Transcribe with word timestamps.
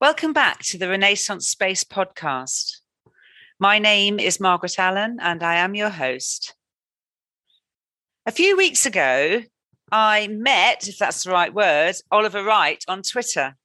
Welcome 0.00 0.32
back 0.32 0.58
to 0.64 0.76
the 0.76 0.88
Renaissance 0.88 1.48
Space 1.48 1.84
podcast. 1.84 2.78
My 3.60 3.78
name 3.78 4.18
is 4.18 4.40
Margaret 4.40 4.76
Allen 4.76 5.18
and 5.20 5.40
I 5.40 5.54
am 5.54 5.76
your 5.76 5.88
host. 5.88 6.54
A 8.26 8.32
few 8.32 8.56
weeks 8.56 8.86
ago, 8.86 9.42
I 9.92 10.26
met, 10.26 10.88
if 10.88 10.98
that's 10.98 11.22
the 11.22 11.30
right 11.30 11.54
word, 11.54 11.94
Oliver 12.10 12.42
Wright 12.42 12.84
on 12.88 13.02
Twitter. 13.02 13.56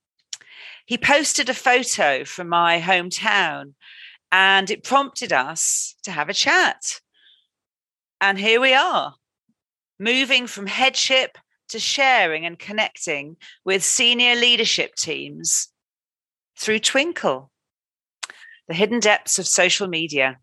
He 0.86 1.00
posted 1.00 1.50
a 1.50 1.54
photo 1.56 2.24
from 2.24 2.48
my 2.48 2.80
hometown 2.80 3.74
and 4.32 4.70
it 4.70 4.84
prompted 4.84 5.34
us 5.34 5.96
to 6.04 6.12
have 6.12 6.30
a 6.30 6.34
chat. 6.34 7.02
And 8.22 8.38
here 8.38 8.62
we 8.62 8.76
are, 8.76 9.16
moving 10.00 10.46
from 10.46 10.68
headship 10.68 11.40
to 11.70 11.80
sharing 11.80 12.46
and 12.46 12.60
connecting 12.60 13.38
with 13.66 13.84
senior 13.84 14.36
leadership 14.36 14.94
teams 14.96 15.70
through 16.60 16.80
Twinkl, 16.80 17.50
the 18.68 18.74
hidden 18.74 19.00
depths 19.00 19.40
of 19.40 19.48
social 19.48 19.88
media. 19.88 20.40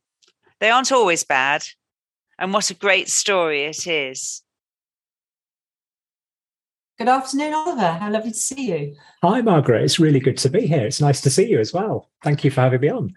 They 0.60 0.70
aren't 0.70 0.92
always 0.92 1.24
bad. 1.24 1.64
And 2.38 2.52
what 2.52 2.70
a 2.70 2.74
great 2.74 3.08
story 3.08 3.64
it 3.64 3.86
is. 3.86 4.42
Good 6.98 7.08
afternoon, 7.08 7.52
Oliver. 7.52 7.92
How 7.92 8.10
lovely 8.10 8.30
to 8.30 8.36
see 8.36 8.70
you. 8.70 8.96
Hi, 9.22 9.42
Margaret. 9.42 9.84
It's 9.84 9.98
really 9.98 10.20
good 10.20 10.38
to 10.38 10.48
be 10.48 10.66
here. 10.66 10.86
It's 10.86 11.00
nice 11.00 11.20
to 11.22 11.30
see 11.30 11.46
you 11.46 11.60
as 11.60 11.74
well. 11.74 12.10
Thank 12.22 12.42
you 12.42 12.50
for 12.50 12.62
having 12.62 12.80
me 12.80 12.88
on. 12.88 13.14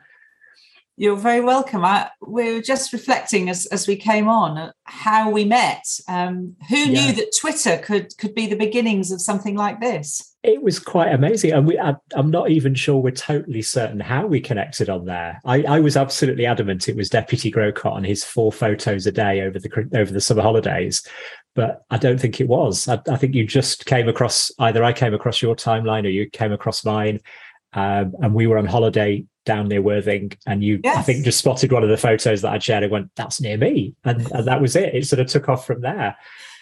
You're 0.97 1.15
very 1.15 1.39
welcome. 1.39 1.85
I, 1.85 2.09
we 2.21 2.53
were 2.53 2.61
just 2.61 2.91
reflecting 2.91 3.49
as, 3.49 3.65
as 3.67 3.87
we 3.87 3.95
came 3.95 4.27
on 4.27 4.73
how 4.83 5.29
we 5.29 5.45
met. 5.45 5.85
Um, 6.09 6.57
who 6.67 6.75
yeah. 6.75 6.85
knew 6.85 7.13
that 7.13 7.33
Twitter 7.39 7.77
could 7.77 8.17
could 8.17 8.35
be 8.35 8.47
the 8.47 8.57
beginnings 8.57 9.09
of 9.09 9.21
something 9.21 9.55
like 9.55 9.79
this? 9.79 10.28
It 10.41 10.63
was 10.63 10.79
quite 10.79 11.13
amazing, 11.13 11.51
and 11.51 11.67
we, 11.67 11.77
I, 11.77 11.95
am 12.15 12.31
not 12.31 12.49
even 12.49 12.73
sure 12.73 12.97
we're 12.97 13.11
totally 13.11 13.61
certain 13.61 13.99
how 13.99 14.25
we 14.25 14.39
connected 14.39 14.89
on 14.89 15.05
there. 15.05 15.41
I, 15.43 15.63
I 15.63 15.79
was 15.81 15.97
absolutely 15.97 16.45
adamant 16.45 16.87
it 16.87 16.95
was 16.95 17.09
Deputy 17.09 17.51
Grocott 17.51 17.91
on 17.91 18.05
his 18.05 18.23
four 18.23 18.53
photos 18.53 19.05
a 19.05 19.11
day 19.11 19.41
over 19.41 19.59
the 19.59 19.89
over 19.95 20.13
the 20.13 20.21
summer 20.21 20.41
holidays, 20.41 21.05
but 21.55 21.83
I 21.89 21.97
don't 21.97 22.21
think 22.21 22.39
it 22.39 22.47
was. 22.47 22.87
I, 22.87 23.01
I 23.09 23.17
think 23.17 23.35
you 23.35 23.45
just 23.45 23.85
came 23.85 24.07
across 24.07 24.49
either 24.59 24.81
I 24.81 24.93
came 24.93 25.13
across 25.13 25.41
your 25.41 25.57
timeline 25.57 26.05
or 26.05 26.09
you 26.09 26.29
came 26.29 26.53
across 26.53 26.85
mine. 26.85 27.19
Um, 27.73 28.15
and 28.21 28.33
we 28.33 28.47
were 28.47 28.57
on 28.57 28.65
holiday 28.65 29.25
down 29.45 29.67
near 29.67 29.81
Worthing, 29.81 30.31
and 30.47 30.63
you, 30.63 30.79
yes. 30.83 30.97
I 30.97 31.01
think, 31.01 31.25
just 31.25 31.39
spotted 31.39 31.71
one 31.71 31.83
of 31.83 31.89
the 31.89 31.97
photos 31.97 32.41
that 32.41 32.53
I'd 32.53 32.63
shared 32.63 32.83
and 32.83 32.91
went, 32.91 33.11
"That's 33.15 33.41
near 33.41 33.57
me," 33.57 33.95
and, 34.05 34.31
and 34.31 34.47
that 34.47 34.61
was 34.61 34.75
it. 34.75 34.95
It 34.95 35.05
sort 35.05 35.19
of 35.19 35.27
took 35.27 35.49
off 35.49 35.67
from 35.67 35.81
there. 35.81 36.15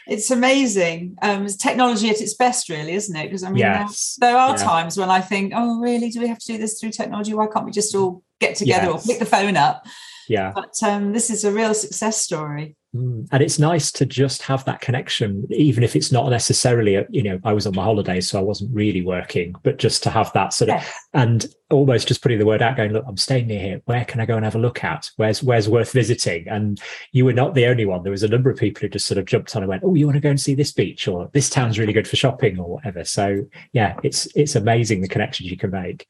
It's 0.07 0.31
amazing. 0.31 1.17
Um, 1.21 1.45
it's 1.45 1.55
technology 1.55 2.09
at 2.09 2.21
its 2.21 2.33
best, 2.33 2.69
really, 2.69 2.93
isn't 2.93 3.15
it? 3.15 3.23
Because 3.23 3.43
I 3.43 3.49
mean, 3.49 3.57
yes. 3.57 4.17
there, 4.19 4.31
there, 4.31 4.39
are 4.39 4.51
yeah. 4.51 4.63
times 4.63 4.97
when 4.97 5.09
I 5.09 5.21
think, 5.21 5.53
"Oh, 5.55 5.79
really? 5.79 6.09
Do 6.09 6.21
we 6.21 6.27
have 6.27 6.39
to 6.39 6.47
do 6.47 6.57
this 6.57 6.79
through 6.79 6.91
technology? 6.91 7.33
Why 7.33 7.47
can't 7.47 7.65
we 7.65 7.71
just 7.71 7.93
all 7.93 8.23
get 8.39 8.55
together 8.55 8.87
yes. 8.87 9.05
or 9.05 9.07
pick 9.07 9.19
the 9.19 9.25
phone 9.25 9.57
up?" 9.57 9.85
Yeah. 10.27 10.51
But 10.53 10.73
um, 10.83 11.13
this 11.13 11.29
is 11.29 11.43
a 11.43 11.51
real 11.51 11.73
success 11.73 12.17
story. 12.17 12.75
Mm. 12.95 13.27
And 13.31 13.43
it's 13.43 13.59
nice 13.59 13.91
to 13.93 14.05
just 14.05 14.41
have 14.43 14.63
that 14.65 14.81
connection, 14.81 15.45
even 15.49 15.83
if 15.83 15.95
it's 15.95 16.11
not 16.11 16.29
necessarily, 16.29 16.95
a, 16.95 17.05
you 17.09 17.21
know, 17.21 17.39
I 17.43 17.53
was 17.53 17.67
on 17.67 17.75
my 17.75 17.83
holidays, 17.83 18.29
so 18.29 18.39
I 18.39 18.41
wasn't 18.41 18.73
really 18.73 19.01
working, 19.01 19.53
but 19.63 19.77
just 19.77 20.03
to 20.03 20.09
have 20.09 20.31
that 20.33 20.53
sort 20.53 20.69
of, 20.69 20.75
yes. 20.77 20.93
and 21.13 21.45
almost 21.69 22.07
just 22.07 22.21
putting 22.21 22.39
the 22.39 22.45
word 22.45 22.61
out, 22.61 22.77
going, 22.77 22.93
look, 22.93 23.03
I'm 23.07 23.17
staying 23.17 23.47
near 23.47 23.59
here. 23.59 23.81
Where 23.85 24.05
can 24.05 24.21
I 24.21 24.25
go 24.25 24.35
and 24.35 24.45
have 24.45 24.55
a 24.55 24.59
look 24.59 24.83
at? 24.83 25.09
Where's 25.17 25.43
where's 25.43 25.67
worth 25.67 25.91
visiting? 25.91 26.47
And 26.47 26.79
you 27.11 27.25
were 27.25 27.33
not 27.33 27.55
the 27.55 27.65
only 27.65 27.85
one. 27.85 28.03
There 28.03 28.11
was 28.11 28.23
a 28.23 28.29
number 28.29 28.49
of 28.49 28.57
people 28.57 28.81
who 28.81 28.89
just 28.89 29.05
sort 29.05 29.17
of 29.17 29.25
jumped 29.25 29.55
on 29.55 29.63
and 29.63 29.69
went, 29.69 29.83
oh, 29.83 29.93
you 29.93 30.05
want 30.05 30.15
to 30.15 30.21
go 30.21 30.29
and 30.29 30.39
see 30.39 30.55
this 30.55 30.71
beach, 30.71 31.07
or 31.07 31.29
this 31.33 31.49
town's 31.49 31.77
really 31.77 31.93
good 31.93 32.07
for 32.07 32.15
shopping, 32.15 32.57
or 32.57 32.69
whatever. 32.69 33.03
So 33.03 33.45
yeah, 33.73 33.97
it's 34.03 34.27
it's 34.35 34.55
amazing 34.55 35.01
the 35.01 35.07
connections 35.09 35.51
you 35.51 35.57
can 35.57 35.71
make. 35.71 36.07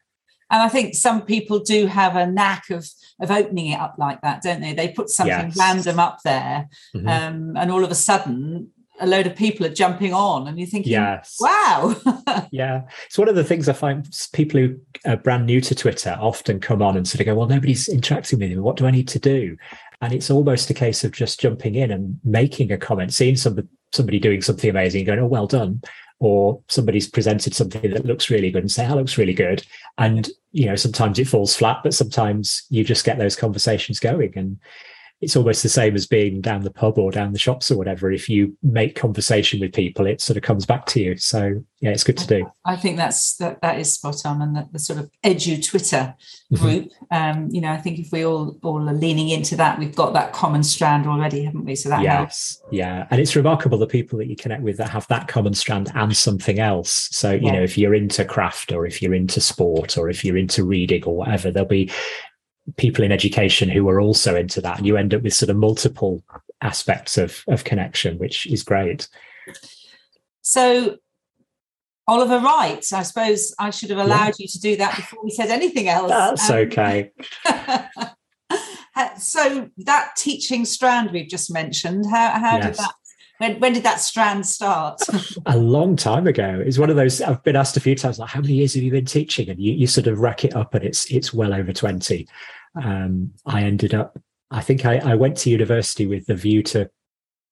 And 0.50 0.62
I 0.62 0.70
think 0.70 0.96
some 0.96 1.24
people 1.24 1.60
do 1.60 1.88
have 1.88 2.16
a 2.16 2.26
knack 2.26 2.70
of 2.70 2.88
of 3.20 3.32
opening 3.32 3.68
it 3.68 3.80
up 3.80 3.96
like 3.98 4.22
that, 4.22 4.44
don't 4.44 4.62
they? 4.62 4.74
They 4.74 4.90
put 4.90 5.10
something 5.10 5.48
yes. 5.48 5.58
random 5.58 6.00
up 6.00 6.20
there, 6.24 6.70
mm-hmm. 6.96 7.08
um, 7.08 7.58
and 7.58 7.72
all 7.72 7.84
of 7.84 7.92
a 7.92 7.96
sudden, 7.96 8.70
a 9.00 9.08
load 9.08 9.28
of 9.28 9.36
people 9.36 9.66
are 9.66 9.74
jumping 9.74 10.14
on, 10.14 10.48
and 10.48 10.58
you're 10.58 10.68
thinking, 10.68 10.92
yes. 10.92 11.38
"Wow!" 11.40 11.96
yeah, 12.52 12.84
it's 13.06 13.18
one 13.18 13.30
of 13.30 13.36
the 13.36 13.44
things 13.44 13.68
I 13.68 13.74
find 13.74 14.08
people 14.34 14.60
who 14.60 14.78
are 15.06 15.18
brand 15.18 15.46
new 15.46 15.62
to 15.62 15.76
Twitter 15.76 16.18
often 16.20 16.60
come 16.60 16.82
on 16.82 16.96
and 16.96 17.08
sort 17.08 17.22
of 17.22 17.26
go, 17.26 17.36
"Well, 17.36 17.48
nobody's 17.48 17.88
interacting 17.88 18.40
with 18.40 18.50
me. 18.50 18.58
What 18.58 18.78
do 18.78 18.86
I 18.86 18.92
need 18.92 19.08
to 19.10 19.20
do?" 19.20 19.58
And 20.02 20.14
it's 20.14 20.30
almost 20.30 20.70
a 20.70 20.76
case 20.76 21.04
of 21.04 21.12
just 21.12 21.40
jumping 21.40 21.76
in 21.76 21.92
and 21.92 22.20
making 22.24 22.72
a 22.72 22.78
comment, 22.78 23.14
seeing 23.14 23.36
somebody 23.36 23.68
somebody 23.94 24.20
doing 24.20 24.42
something 24.42 24.70
amazing, 24.70 25.06
going, 25.06 25.20
"Oh, 25.20 25.28
well 25.28 25.48
done," 25.48 25.82
or 26.20 26.62
somebody's 26.68 27.08
presented 27.08 27.54
something 27.54 27.92
that 27.92 28.06
looks 28.06 28.30
really 28.30 28.50
good 28.52 28.64
and 28.64 28.72
say, 28.72 28.86
oh, 28.86 28.90
that 28.90 28.96
looks 28.96 29.18
really 29.18 29.34
good. 29.34 29.64
And, 29.98 30.30
you 30.52 30.66
know, 30.66 30.76
sometimes 30.76 31.20
it 31.20 31.28
falls 31.28 31.56
flat, 31.56 31.82
but 31.84 31.94
sometimes 31.94 32.64
you 32.70 32.84
just 32.84 33.06
get 33.06 33.18
those 33.18 33.36
conversations 33.36 34.00
going. 34.00 34.34
And 34.36 34.58
it's 35.20 35.36
almost 35.36 35.64
the 35.64 35.70
same 35.70 35.96
as 35.96 36.06
being 36.06 36.42
down 36.42 36.62
the 36.62 36.72
pub 36.72 37.00
or 37.00 37.12
down 37.12 37.34
the 37.34 37.40
shops 37.40 37.72
or 37.72 37.78
whatever. 37.78 38.12
If 38.12 38.30
you 38.30 38.56
make 38.62 38.96
conversation 38.96 39.60
with 39.60 39.74
people, 39.74 40.06
it 40.06 40.22
sort 40.22 40.38
of 40.38 40.44
comes 40.44 40.66
back 40.66 40.86
to 40.88 41.02
you. 41.02 41.18
So 41.18 41.64
yeah, 41.80 41.90
it's 41.90 42.04
good 42.04 42.18
to 42.18 42.28
do. 42.28 42.52
I 42.66 42.76
think 42.76 42.98
that's 42.98 43.36
that 43.38 43.62
that 43.62 43.80
is 43.80 43.94
spot 43.94 44.26
on, 44.26 44.42
and 44.44 44.56
the, 44.56 44.68
the 44.72 44.80
sort 44.80 45.00
of 45.00 45.10
edu 45.24 45.64
Twitter 45.66 46.16
mm-hmm. 46.52 46.56
group. 46.56 46.92
Um, 47.10 47.50
you 47.52 47.62
know, 47.62 47.72
I 47.72 47.78
think 47.78 47.98
if 47.98 48.12
we 48.12 48.26
all 48.26 48.58
all 48.62 48.88
are 48.88 48.94
leaning 48.94 49.30
into 49.30 49.56
that, 49.56 49.80
we've 49.80 49.96
got 49.96 50.14
that 50.14 50.34
common 50.34 50.62
strand 50.64 51.08
already, 51.08 51.44
haven't 51.44 51.66
we? 51.66 51.76
So 51.76 51.90
that 51.90 52.04
yes, 52.04 52.14
helps. 52.16 52.62
yeah, 52.72 53.08
and 53.10 53.20
it's 53.20 53.36
remarkable 53.36 53.80
the 53.80 53.88
people 53.88 54.20
that 54.20 54.28
you 54.28 54.36
connect 54.36 54.62
with 54.62 54.78
that 54.78 54.90
have 54.90 55.08
that 55.08 55.28
common 55.28 55.56
strand 55.56 55.92
and 55.96 56.16
something 56.16 56.60
else. 56.60 57.10
So 57.12 57.32
you 57.32 57.48
yeah. 57.48 57.52
know, 57.54 57.64
if 57.64 57.76
you're 57.76 57.96
into 57.96 58.24
craft 58.24 58.72
or 58.72 58.86
if 58.86 59.02
you're 59.02 59.16
into 59.16 59.42
sport 59.42 59.98
or 59.98 60.10
if 60.10 60.24
you're 60.24 60.38
into 60.38 60.64
reading 60.64 61.04
or 61.06 61.16
whatever, 61.16 61.50
there'll 61.50 61.68
be 61.68 61.92
people 62.76 63.04
in 63.04 63.12
education 63.12 63.70
who 63.70 63.88
are 63.88 64.02
also 64.02 64.36
into 64.36 64.60
that 64.62 64.78
and 64.78 64.86
you 64.86 64.98
end 64.98 65.14
up 65.14 65.22
with 65.22 65.34
sort 65.34 65.50
of 65.50 65.56
multiple 65.56 66.22
aspects 66.62 67.18
of 67.18 67.44
of 67.48 67.64
connection 67.64 68.18
which 68.18 68.46
is 68.48 68.64
great 68.64 69.08
so 70.42 70.98
oliver 72.08 72.40
wright 72.40 72.86
i 72.94 73.04
suppose 73.04 73.54
i 73.60 73.70
should 73.70 73.90
have 73.90 74.00
allowed 74.00 74.28
yeah. 74.28 74.34
you 74.40 74.48
to 74.48 74.60
do 74.60 74.76
that 74.76 74.96
before 74.96 75.24
we 75.24 75.30
said 75.30 75.50
anything 75.50 75.88
else 75.88 76.10
that's 76.10 76.50
um, 76.50 76.58
okay 76.58 77.12
so 79.18 79.70
that 79.78 80.12
teaching 80.18 80.66
strand 80.66 81.12
we've 81.12 81.30
just 81.30 81.52
mentioned 81.52 82.06
how, 82.10 82.32
how 82.32 82.58
yes. 82.58 82.66
did 82.66 82.76
that 82.76 82.94
when, 83.38 83.60
when 83.60 83.74
did 83.74 83.84
that 83.84 84.00
strand 84.00 84.46
start? 84.46 85.02
a 85.46 85.58
long 85.58 85.96
time 85.96 86.28
ago. 86.28 86.62
It's 86.66 86.78
one 86.78 86.90
of 86.90 86.96
those 86.96 87.22
I've 87.22 87.44
been 87.44 87.56
asked 87.56 87.78
a 87.78 87.82
few 87.82 87.96
times, 87.96 88.20
like, 88.20 88.30
how 88.30 88.42
many 88.42 88.54
years 88.54 88.74
have 88.74 88.84
you 88.84 88.92
been 88.92 89.06
teaching? 89.06 89.50
And 89.50 89.60
you, 89.60 89.74
you 89.74 89.88
sort 89.88 90.08
of 90.08 90.20
rack 90.20 90.46
it 90.46 90.56
up 90.56 90.74
and 90.74 90.84
it's 90.84 91.12
it's 91.12 91.34
well 91.34 91.54
over 91.54 91.74
20 91.74 92.28
um, 92.84 93.34
I 93.46 93.64
ended 93.64 93.94
up, 93.94 94.20
I 94.52 94.62
think 94.62 94.86
I, 94.86 94.98
I 94.98 95.16
went 95.16 95.38
to 95.38 95.50
university 95.50 96.08
with 96.08 96.26
the 96.26 96.36
view 96.36 96.64
to 96.64 96.90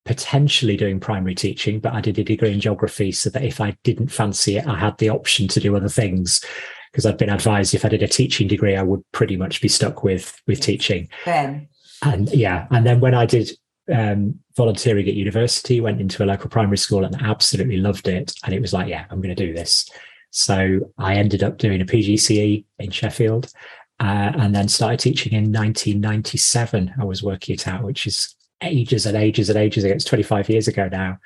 potentially 0.05 0.77
doing 0.77 0.99
primary 0.99 1.35
teaching, 1.35 1.79
but 1.79 1.93
I 1.93 2.01
did 2.01 2.19
a 2.19 2.23
degree 2.23 2.53
in 2.53 2.59
geography 2.59 3.11
so 3.11 3.29
that 3.31 3.43
if 3.43 3.59
I 3.59 3.75
didn't 3.83 4.09
fancy 4.09 4.57
it, 4.57 4.67
I 4.67 4.77
had 4.77 4.97
the 4.97 5.09
option 5.09 5.47
to 5.49 5.59
do 5.59 5.75
other 5.75 5.89
things 5.89 6.43
because 6.91 7.05
I'd 7.05 7.17
been 7.17 7.29
advised 7.29 7.73
if 7.73 7.83
I 7.83 7.89
did 7.89 8.03
a 8.03 8.07
teaching 8.07 8.47
degree, 8.47 8.75
I 8.75 8.83
would 8.83 9.03
pretty 9.11 9.35
much 9.35 9.61
be 9.61 9.67
stuck 9.67 10.03
with 10.03 10.39
with 10.47 10.61
teaching. 10.61 11.09
Ben. 11.25 11.67
And 12.03 12.29
yeah, 12.29 12.67
and 12.69 12.85
then 12.85 12.99
when 12.99 13.13
I 13.13 13.25
did 13.25 13.49
um, 13.93 14.39
volunteering 14.55 15.07
at 15.07 15.13
university, 15.13 15.81
went 15.81 16.01
into 16.01 16.23
a 16.23 16.25
local 16.25 16.49
primary 16.49 16.77
school 16.77 17.05
and 17.05 17.21
absolutely 17.21 17.77
loved 17.77 18.07
it. 18.07 18.33
And 18.43 18.53
it 18.53 18.61
was 18.61 18.73
like, 18.73 18.87
yeah, 18.87 19.05
I'm 19.09 19.21
going 19.21 19.35
to 19.35 19.45
do 19.45 19.53
this. 19.53 19.89
So 20.31 20.79
I 20.97 21.15
ended 21.15 21.43
up 21.43 21.57
doing 21.57 21.81
a 21.81 21.85
PGCE 21.85 22.65
in 22.79 22.91
Sheffield 22.91 23.51
uh, 23.99 24.31
and 24.37 24.53
then 24.53 24.67
started 24.67 24.99
teaching 24.99 25.33
in 25.33 25.51
1997. 25.51 26.93
I 26.99 27.05
was 27.05 27.23
working 27.23 27.53
it 27.53 27.67
out, 27.67 27.83
which 27.83 28.05
is 28.05 28.35
ages 28.61 29.05
and 29.05 29.15
ages 29.15 29.49
and 29.49 29.57
ages 29.57 29.83
ago. 29.83 29.93
It's 29.93 30.03
25 30.03 30.49
years 30.49 30.67
ago 30.67 30.89
now. 30.91 31.19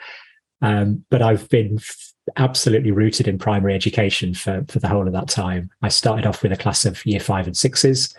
Um, 0.61 1.05
but 1.09 1.21
I've 1.21 1.47
been 1.49 1.77
f- 1.77 2.13
absolutely 2.35 2.91
rooted 2.91 3.27
in 3.27 3.37
primary 3.37 3.73
education 3.73 4.33
for, 4.33 4.63
for 4.67 4.79
the 4.79 4.87
whole 4.87 5.07
of 5.07 5.13
that 5.13 5.29
time. 5.29 5.69
I 5.81 5.89
started 5.89 6.25
off 6.25 6.43
with 6.43 6.51
a 6.51 6.57
class 6.57 6.85
of 6.85 7.03
year 7.05 7.19
five 7.19 7.47
and 7.47 7.57
sixes, 7.57 8.13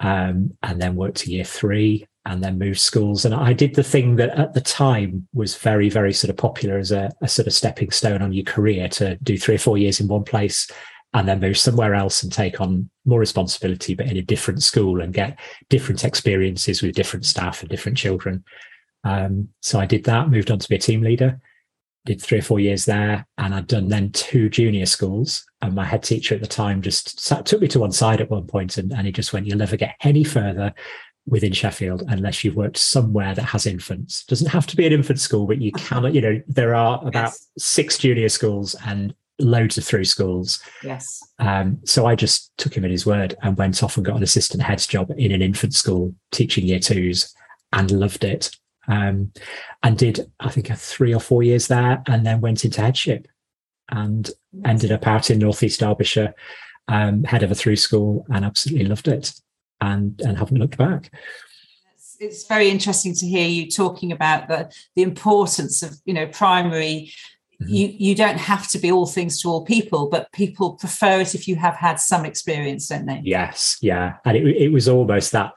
um, 0.00 0.56
and 0.62 0.80
then 0.80 0.96
worked 0.96 1.18
to 1.18 1.30
year 1.30 1.44
three, 1.44 2.06
and 2.26 2.42
then 2.42 2.58
moved 2.58 2.80
schools. 2.80 3.24
And 3.24 3.34
I 3.34 3.52
did 3.52 3.76
the 3.76 3.84
thing 3.84 4.16
that 4.16 4.30
at 4.30 4.52
the 4.52 4.60
time 4.60 5.26
was 5.32 5.56
very, 5.56 5.88
very 5.88 6.12
sort 6.12 6.28
of 6.28 6.36
popular 6.36 6.76
as 6.76 6.90
a, 6.90 7.10
a 7.22 7.28
sort 7.28 7.46
of 7.46 7.54
stepping 7.54 7.92
stone 7.92 8.20
on 8.20 8.32
your 8.32 8.44
career 8.44 8.88
to 8.88 9.16
do 9.22 9.38
three 9.38 9.54
or 9.54 9.58
four 9.58 9.78
years 9.78 10.00
in 10.00 10.08
one 10.08 10.24
place 10.24 10.68
and 11.14 11.28
then 11.28 11.40
move 11.40 11.56
somewhere 11.56 11.94
else 11.94 12.22
and 12.22 12.32
take 12.32 12.60
on 12.60 12.90
more 13.04 13.20
responsibility, 13.20 13.94
but 13.94 14.06
in 14.06 14.16
a 14.16 14.22
different 14.22 14.62
school 14.62 15.00
and 15.00 15.14
get 15.14 15.38
different 15.70 16.04
experiences 16.04 16.82
with 16.82 16.96
different 16.96 17.24
staff 17.24 17.60
and 17.60 17.70
different 17.70 17.96
children. 17.96 18.44
Um, 19.04 19.48
so 19.62 19.78
I 19.78 19.86
did 19.86 20.04
that, 20.04 20.28
moved 20.28 20.50
on 20.50 20.58
to 20.58 20.68
be 20.68 20.74
a 20.74 20.80
team 20.80 21.02
leader, 21.02 21.40
did 22.04 22.20
three 22.20 22.38
or 22.38 22.42
four 22.42 22.58
years 22.58 22.86
there, 22.86 23.24
and 23.38 23.54
I'd 23.54 23.68
done 23.68 23.88
then 23.88 24.10
two 24.10 24.50
junior 24.50 24.84
schools. 24.84 25.46
And 25.62 25.74
my 25.74 25.84
head 25.84 26.02
teacher 26.02 26.34
at 26.34 26.40
the 26.40 26.48
time 26.48 26.82
just 26.82 27.20
sat, 27.20 27.46
took 27.46 27.60
me 27.60 27.68
to 27.68 27.78
one 27.78 27.92
side 27.92 28.20
at 28.20 28.30
one 28.30 28.48
point 28.48 28.78
and, 28.78 28.92
and 28.92 29.06
he 29.06 29.12
just 29.12 29.32
went, 29.32 29.46
You'll 29.46 29.58
never 29.58 29.76
get 29.76 29.94
any 30.02 30.24
further 30.24 30.74
within 31.26 31.52
Sheffield 31.52 32.04
unless 32.08 32.44
you've 32.44 32.56
worked 32.56 32.76
somewhere 32.76 33.34
that 33.34 33.42
has 33.42 33.66
infants. 33.66 34.24
Doesn't 34.24 34.50
have 34.50 34.66
to 34.68 34.76
be 34.76 34.86
an 34.86 34.92
infant 34.92 35.20
school, 35.20 35.46
but 35.46 35.60
you 35.60 35.72
cannot, 35.72 36.14
you 36.14 36.20
know, 36.20 36.40
there 36.46 36.74
are 36.74 37.00
about 37.06 37.32
yes. 37.32 37.48
six 37.58 37.98
junior 37.98 38.28
schools 38.28 38.76
and 38.86 39.14
loads 39.38 39.76
of 39.76 39.84
through 39.84 40.04
schools. 40.04 40.60
Yes. 40.82 41.20
Um, 41.38 41.78
so 41.84 42.06
I 42.06 42.14
just 42.14 42.56
took 42.56 42.74
him 42.74 42.84
at 42.84 42.90
his 42.90 43.04
word 43.04 43.34
and 43.42 43.56
went 43.56 43.82
off 43.82 43.96
and 43.96 44.06
got 44.06 44.16
an 44.16 44.22
assistant 44.22 44.62
head's 44.62 44.86
job 44.86 45.10
in 45.16 45.32
an 45.32 45.42
infant 45.42 45.74
school 45.74 46.14
teaching 46.30 46.66
year 46.66 46.78
twos 46.78 47.34
and 47.72 47.90
loved 47.90 48.24
it. 48.24 48.50
Um, 48.88 49.32
and 49.82 49.98
did, 49.98 50.30
I 50.38 50.50
think, 50.50 50.70
a 50.70 50.76
three 50.76 51.12
or 51.12 51.20
four 51.20 51.42
years 51.42 51.66
there 51.66 52.02
and 52.06 52.24
then 52.24 52.40
went 52.40 52.64
into 52.64 52.80
headship 52.80 53.26
and 53.90 54.30
ended 54.64 54.92
up 54.92 55.06
out 55.06 55.28
in 55.28 55.40
Northeast 55.40 55.80
Derbyshire, 55.80 56.34
um, 56.88 57.24
head 57.24 57.42
of 57.42 57.50
a 57.50 57.54
through 57.54 57.76
school 57.76 58.24
and 58.30 58.44
absolutely 58.44 58.86
loved 58.86 59.08
it 59.08 59.32
and, 59.80 60.20
and 60.20 60.38
haven't 60.38 60.58
looked 60.58 60.76
back 60.78 61.10
it's 62.18 62.46
very 62.46 62.70
interesting 62.70 63.14
to 63.14 63.26
hear 63.26 63.46
you 63.46 63.70
talking 63.70 64.10
about 64.10 64.48
the 64.48 64.72
the 64.94 65.02
importance 65.02 65.82
of 65.82 65.98
you 66.06 66.14
know 66.14 66.26
primary 66.28 67.12
Mm-hmm. 67.62 67.72
You 67.72 67.94
you 67.96 68.14
don't 68.14 68.36
have 68.36 68.68
to 68.68 68.78
be 68.78 68.92
all 68.92 69.06
things 69.06 69.40
to 69.40 69.48
all 69.48 69.64
people, 69.64 70.10
but 70.10 70.30
people 70.32 70.74
prefer 70.74 71.20
it 71.20 71.34
if 71.34 71.48
you 71.48 71.56
have 71.56 71.74
had 71.74 71.98
some 71.98 72.26
experience, 72.26 72.88
don't 72.88 73.06
they? 73.06 73.22
Yes, 73.24 73.78
yeah, 73.80 74.16
and 74.26 74.36
it 74.36 74.44
it 74.44 74.72
was 74.72 74.88
almost 74.88 75.32
that. 75.32 75.52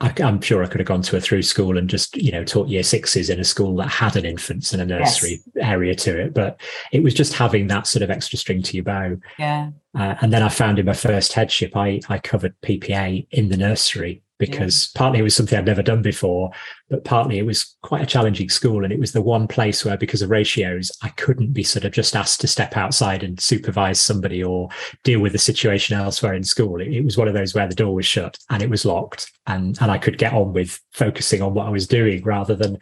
I, 0.00 0.12
am 0.18 0.42
sure 0.42 0.62
I 0.62 0.66
could 0.66 0.80
have 0.80 0.88
gone 0.88 1.02
to 1.02 1.16
a 1.16 1.20
through 1.20 1.42
school 1.42 1.78
and 1.78 1.88
just 1.88 2.16
you 2.16 2.30
know 2.30 2.44
taught 2.44 2.68
year 2.68 2.82
sixes 2.82 3.30
in 3.30 3.40
a 3.40 3.44
school 3.44 3.76
that 3.76 3.88
had 3.88 4.16
an 4.16 4.26
infants 4.26 4.72
and 4.72 4.82
a 4.82 4.86
nursery 4.86 5.40
yes. 5.54 5.66
area 5.66 5.94
to 5.94 6.20
it, 6.20 6.34
but 6.34 6.60
it 6.92 7.02
was 7.02 7.14
just 7.14 7.32
having 7.32 7.66
that 7.68 7.86
sort 7.86 8.02
of 8.02 8.10
extra 8.10 8.38
string 8.38 8.62
to 8.62 8.76
your 8.76 8.84
bow. 8.84 9.16
Yeah. 9.38 9.70
Uh, 9.98 10.14
and 10.20 10.32
then 10.32 10.42
I 10.42 10.48
found 10.50 10.78
in 10.78 10.86
my 10.86 10.92
first 10.92 11.32
headship, 11.32 11.76
I 11.76 12.00
I 12.08 12.18
covered 12.18 12.54
PPA 12.60 13.26
in 13.30 13.48
the 13.48 13.56
nursery 13.56 14.22
because 14.38 14.90
yeah. 14.94 14.98
partly 14.98 15.20
it 15.20 15.22
was 15.22 15.34
something 15.34 15.58
I'd 15.58 15.66
never 15.66 15.82
done 15.82 16.02
before, 16.02 16.50
but 16.90 17.04
partly 17.04 17.38
it 17.38 17.46
was 17.46 17.76
quite 17.82 18.02
a 18.02 18.06
challenging 18.06 18.48
school. 18.48 18.84
And 18.84 18.92
it 18.92 19.00
was 19.00 19.12
the 19.12 19.22
one 19.22 19.48
place 19.48 19.84
where, 19.84 19.96
because 19.96 20.22
of 20.22 20.30
ratios, 20.30 20.92
I 21.02 21.08
couldn't 21.10 21.52
be 21.52 21.62
sort 21.62 21.84
of 21.84 21.92
just 21.92 22.14
asked 22.14 22.40
to 22.42 22.46
step 22.46 22.76
outside 22.76 23.22
and 23.22 23.40
supervise 23.40 24.00
somebody 24.00 24.42
or 24.42 24.68
deal 25.04 25.20
with 25.20 25.32
the 25.32 25.38
situation 25.38 25.96
elsewhere 25.96 26.34
in 26.34 26.44
school. 26.44 26.80
It, 26.80 26.88
it 26.88 27.04
was 27.04 27.16
one 27.16 27.28
of 27.28 27.34
those 27.34 27.54
where 27.54 27.68
the 27.68 27.74
door 27.74 27.94
was 27.94 28.06
shut 28.06 28.38
and 28.50 28.62
it 28.62 28.70
was 28.70 28.84
locked 28.84 29.32
and, 29.46 29.78
and 29.80 29.90
I 29.90 29.98
could 29.98 30.18
get 30.18 30.34
on 30.34 30.52
with 30.52 30.80
focusing 30.92 31.42
on 31.42 31.54
what 31.54 31.66
I 31.66 31.70
was 31.70 31.86
doing 31.86 32.22
rather 32.22 32.54
than, 32.54 32.78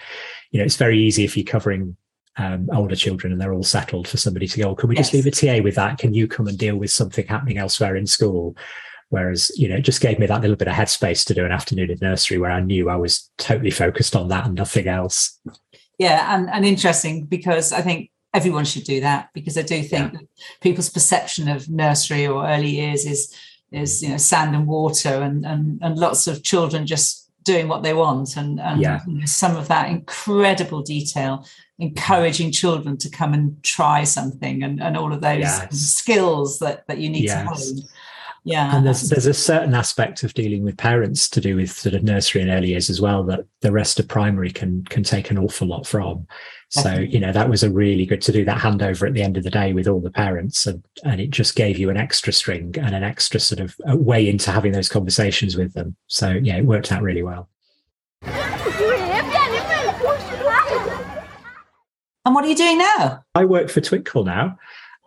you 0.50 0.58
know, 0.58 0.64
it's 0.64 0.76
very 0.76 0.98
easy 0.98 1.24
if 1.24 1.36
you're 1.36 1.44
covering 1.44 1.96
um, 2.36 2.68
older 2.72 2.96
children 2.96 3.32
and 3.32 3.40
they're 3.40 3.52
all 3.52 3.62
settled 3.62 4.08
for 4.08 4.16
somebody 4.16 4.48
to 4.48 4.58
go, 4.60 4.70
oh, 4.70 4.74
can 4.74 4.88
we 4.88 4.96
yes. 4.96 5.10
just 5.10 5.14
leave 5.14 5.26
a 5.26 5.30
TA 5.30 5.62
with 5.62 5.76
that? 5.76 5.98
Can 5.98 6.14
you 6.14 6.26
come 6.26 6.48
and 6.48 6.58
deal 6.58 6.76
with 6.76 6.90
something 6.90 7.26
happening 7.26 7.58
elsewhere 7.58 7.96
in 7.96 8.06
school? 8.06 8.56
Whereas, 9.14 9.52
you 9.56 9.68
know, 9.68 9.76
it 9.76 9.82
just 9.82 10.00
gave 10.00 10.18
me 10.18 10.26
that 10.26 10.40
little 10.40 10.56
bit 10.56 10.66
of 10.66 10.74
headspace 10.74 11.24
to 11.26 11.34
do 11.34 11.44
an 11.44 11.52
afternoon 11.52 11.88
in 11.88 11.98
nursery 12.02 12.36
where 12.36 12.50
I 12.50 12.58
knew 12.58 12.90
I 12.90 12.96
was 12.96 13.30
totally 13.38 13.70
focused 13.70 14.16
on 14.16 14.26
that 14.26 14.46
and 14.46 14.56
nothing 14.56 14.88
else. 14.88 15.38
Yeah, 15.98 16.34
and, 16.34 16.50
and 16.50 16.64
interesting 16.64 17.26
because 17.26 17.70
I 17.70 17.80
think 17.80 18.10
everyone 18.34 18.64
should 18.64 18.82
do 18.82 19.00
that 19.02 19.28
because 19.32 19.56
I 19.56 19.62
do 19.62 19.84
think 19.84 20.14
yeah. 20.14 20.18
people's 20.60 20.90
perception 20.90 21.48
of 21.48 21.68
nursery 21.68 22.26
or 22.26 22.44
early 22.44 22.70
years 22.70 23.06
is 23.06 23.32
is 23.70 24.02
you 24.02 24.08
know 24.08 24.16
sand 24.16 24.56
and 24.56 24.66
water 24.66 25.22
and 25.22 25.46
and, 25.46 25.78
and 25.80 25.96
lots 25.96 26.26
of 26.26 26.42
children 26.42 26.84
just 26.84 27.30
doing 27.44 27.68
what 27.68 27.84
they 27.84 27.94
want 27.94 28.36
and, 28.36 28.58
and 28.58 28.80
yeah. 28.80 29.00
you 29.06 29.20
know, 29.20 29.26
some 29.26 29.54
of 29.54 29.68
that 29.68 29.90
incredible 29.90 30.82
detail 30.82 31.46
encouraging 31.78 32.50
children 32.50 32.96
to 32.96 33.10
come 33.10 33.32
and 33.34 33.62
try 33.62 34.02
something 34.02 34.64
and, 34.64 34.82
and 34.82 34.96
all 34.96 35.12
of 35.12 35.20
those 35.20 35.40
yes. 35.40 35.78
skills 35.78 36.58
that, 36.58 36.84
that 36.88 36.98
you 36.98 37.10
need 37.10 37.24
yes. 37.24 37.42
to 37.42 37.74
hone 37.74 37.82
yeah. 38.44 38.76
And 38.76 38.86
there's 38.86 39.08
there's 39.08 39.26
a 39.26 39.32
certain 39.34 39.74
aspect 39.74 40.22
of 40.22 40.34
dealing 40.34 40.64
with 40.64 40.76
parents 40.76 41.30
to 41.30 41.40
do 41.40 41.56
with 41.56 41.72
sort 41.72 41.94
of 41.94 42.02
nursery 42.02 42.42
and 42.42 42.50
early 42.50 42.68
years 42.68 42.90
as 42.90 43.00
well 43.00 43.24
that 43.24 43.46
the 43.62 43.72
rest 43.72 43.98
of 43.98 44.06
primary 44.06 44.50
can 44.50 44.84
can 44.84 45.02
take 45.02 45.30
an 45.30 45.38
awful 45.38 45.66
lot 45.66 45.86
from. 45.86 46.26
So 46.68 46.92
you 46.92 47.20
know 47.20 47.32
that 47.32 47.48
was 47.48 47.62
a 47.62 47.70
really 47.70 48.04
good 48.04 48.20
to 48.22 48.32
do 48.32 48.44
that 48.44 48.58
handover 48.58 49.06
at 49.06 49.14
the 49.14 49.22
end 49.22 49.38
of 49.38 49.44
the 49.44 49.50
day 49.50 49.72
with 49.72 49.88
all 49.88 50.00
the 50.00 50.10
parents 50.10 50.66
and 50.66 50.84
and 51.04 51.20
it 51.20 51.30
just 51.30 51.56
gave 51.56 51.78
you 51.78 51.88
an 51.88 51.96
extra 51.96 52.32
string 52.34 52.74
and 52.78 52.94
an 52.94 53.02
extra 53.02 53.40
sort 53.40 53.60
of 53.60 53.76
uh, 53.88 53.96
way 53.96 54.28
into 54.28 54.50
having 54.50 54.72
those 54.72 54.90
conversations 54.90 55.56
with 55.56 55.72
them. 55.72 55.96
So 56.08 56.30
yeah 56.30 56.56
it 56.56 56.66
worked 56.66 56.92
out 56.92 57.02
really 57.02 57.22
well. 57.22 57.48
And 62.26 62.34
what 62.34 62.42
are 62.46 62.48
you 62.48 62.56
doing 62.56 62.78
now? 62.78 63.22
I 63.34 63.44
work 63.44 63.68
for 63.68 63.82
Twinkl 63.82 64.24
now 64.24 64.58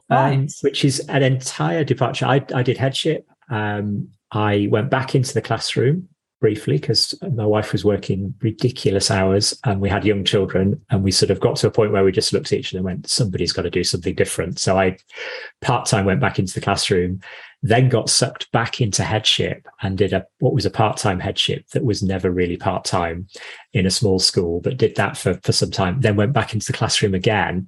um, 0.10 0.48
which 0.62 0.86
is 0.86 1.00
an 1.10 1.24
entire 1.24 1.84
departure. 1.84 2.26
I, 2.26 2.46
I 2.54 2.64
did 2.64 2.78
headship. 2.78 3.28
Um, 3.50 4.10
I 4.32 4.68
went 4.72 4.90
back 4.90 5.16
into 5.16 5.34
the 5.34 5.42
classroom 5.42 6.10
briefly 6.40 6.78
because 6.78 7.16
my 7.34 7.46
wife 7.46 7.72
was 7.72 7.84
working 7.84 8.34
ridiculous 8.42 9.10
hours 9.10 9.60
and 9.66 9.82
we 9.82 9.90
had 9.90 10.06
young 10.06 10.24
children 10.24 10.80
and 10.90 11.04
we 11.04 11.12
sort 11.12 11.32
of 11.32 11.40
got 11.40 11.56
to 11.56 11.68
a 11.68 11.72
point 11.72 11.92
where 11.92 12.04
we 12.04 12.12
just 12.12 12.32
looked 12.32 12.52
at 12.54 12.60
each 12.60 12.74
other 12.74 12.78
and 12.78 12.86
went 12.86 13.10
somebody's 13.10 13.52
got 13.52 13.64
to 13.64 13.72
do 13.72 13.84
something 13.84 14.14
different 14.14 14.60
so 14.60 14.78
i 14.78 14.96
part-time 15.62 16.06
went 16.06 16.22
back 16.22 16.38
into 16.38 16.54
the 16.54 16.62
classroom 16.62 17.20
then 17.64 17.90
got 17.90 18.08
sucked 18.08 18.52
back 18.52 18.80
into 18.80 19.04
headship 19.04 19.68
and 19.82 19.98
did 19.98 20.14
a 20.14 20.24
what 20.38 20.54
was 20.54 20.66
a 20.66 20.70
part-time 20.70 21.20
headship 21.20 21.68
that 21.70 21.84
was 21.84 22.04
never 22.04 22.30
really 22.30 22.58
part-time 22.58 23.28
in 23.74 23.88
a 23.88 23.92
small 23.92 24.20
school 24.20 24.62
but 24.62 24.78
did 24.78 24.96
that 24.96 25.18
for 25.18 25.34
for 25.42 25.52
some 25.52 25.72
time 25.72 26.00
then 26.02 26.16
went 26.16 26.34
back 26.34 26.54
into 26.54 26.68
the 26.68 26.78
classroom 26.78 27.16
again 27.16 27.68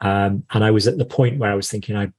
um, 0.00 0.44
and 0.52 0.64
I 0.64 0.70
was 0.70 0.86
at 0.86 0.98
the 0.98 1.04
point 1.04 1.38
where 1.38 1.50
I 1.50 1.54
was 1.54 1.68
thinking, 1.68 1.96
I, 1.96 2.12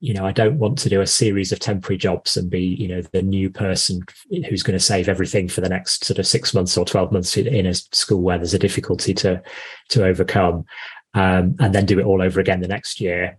you 0.00 0.12
know, 0.12 0.26
I 0.26 0.32
don't 0.32 0.58
want 0.58 0.78
to 0.78 0.88
do 0.88 1.00
a 1.00 1.06
series 1.06 1.52
of 1.52 1.60
temporary 1.60 1.96
jobs 1.96 2.36
and 2.36 2.50
be, 2.50 2.60
you 2.60 2.88
know, 2.88 3.02
the 3.12 3.22
new 3.22 3.50
person 3.50 4.02
who's 4.48 4.62
going 4.62 4.76
to 4.76 4.84
save 4.84 5.08
everything 5.08 5.48
for 5.48 5.60
the 5.60 5.68
next 5.68 6.04
sort 6.04 6.18
of 6.18 6.26
six 6.26 6.52
months 6.52 6.76
or 6.76 6.84
12 6.84 7.12
months 7.12 7.36
in 7.36 7.66
a 7.66 7.74
school 7.74 8.20
where 8.20 8.36
there's 8.36 8.54
a 8.54 8.58
difficulty 8.58 9.14
to, 9.14 9.40
to 9.90 10.04
overcome. 10.04 10.64
Um, 11.14 11.56
and 11.60 11.74
then 11.74 11.84
do 11.84 12.00
it 12.00 12.06
all 12.06 12.22
over 12.22 12.40
again 12.40 12.60
the 12.60 12.68
next 12.68 12.98
year. 12.98 13.36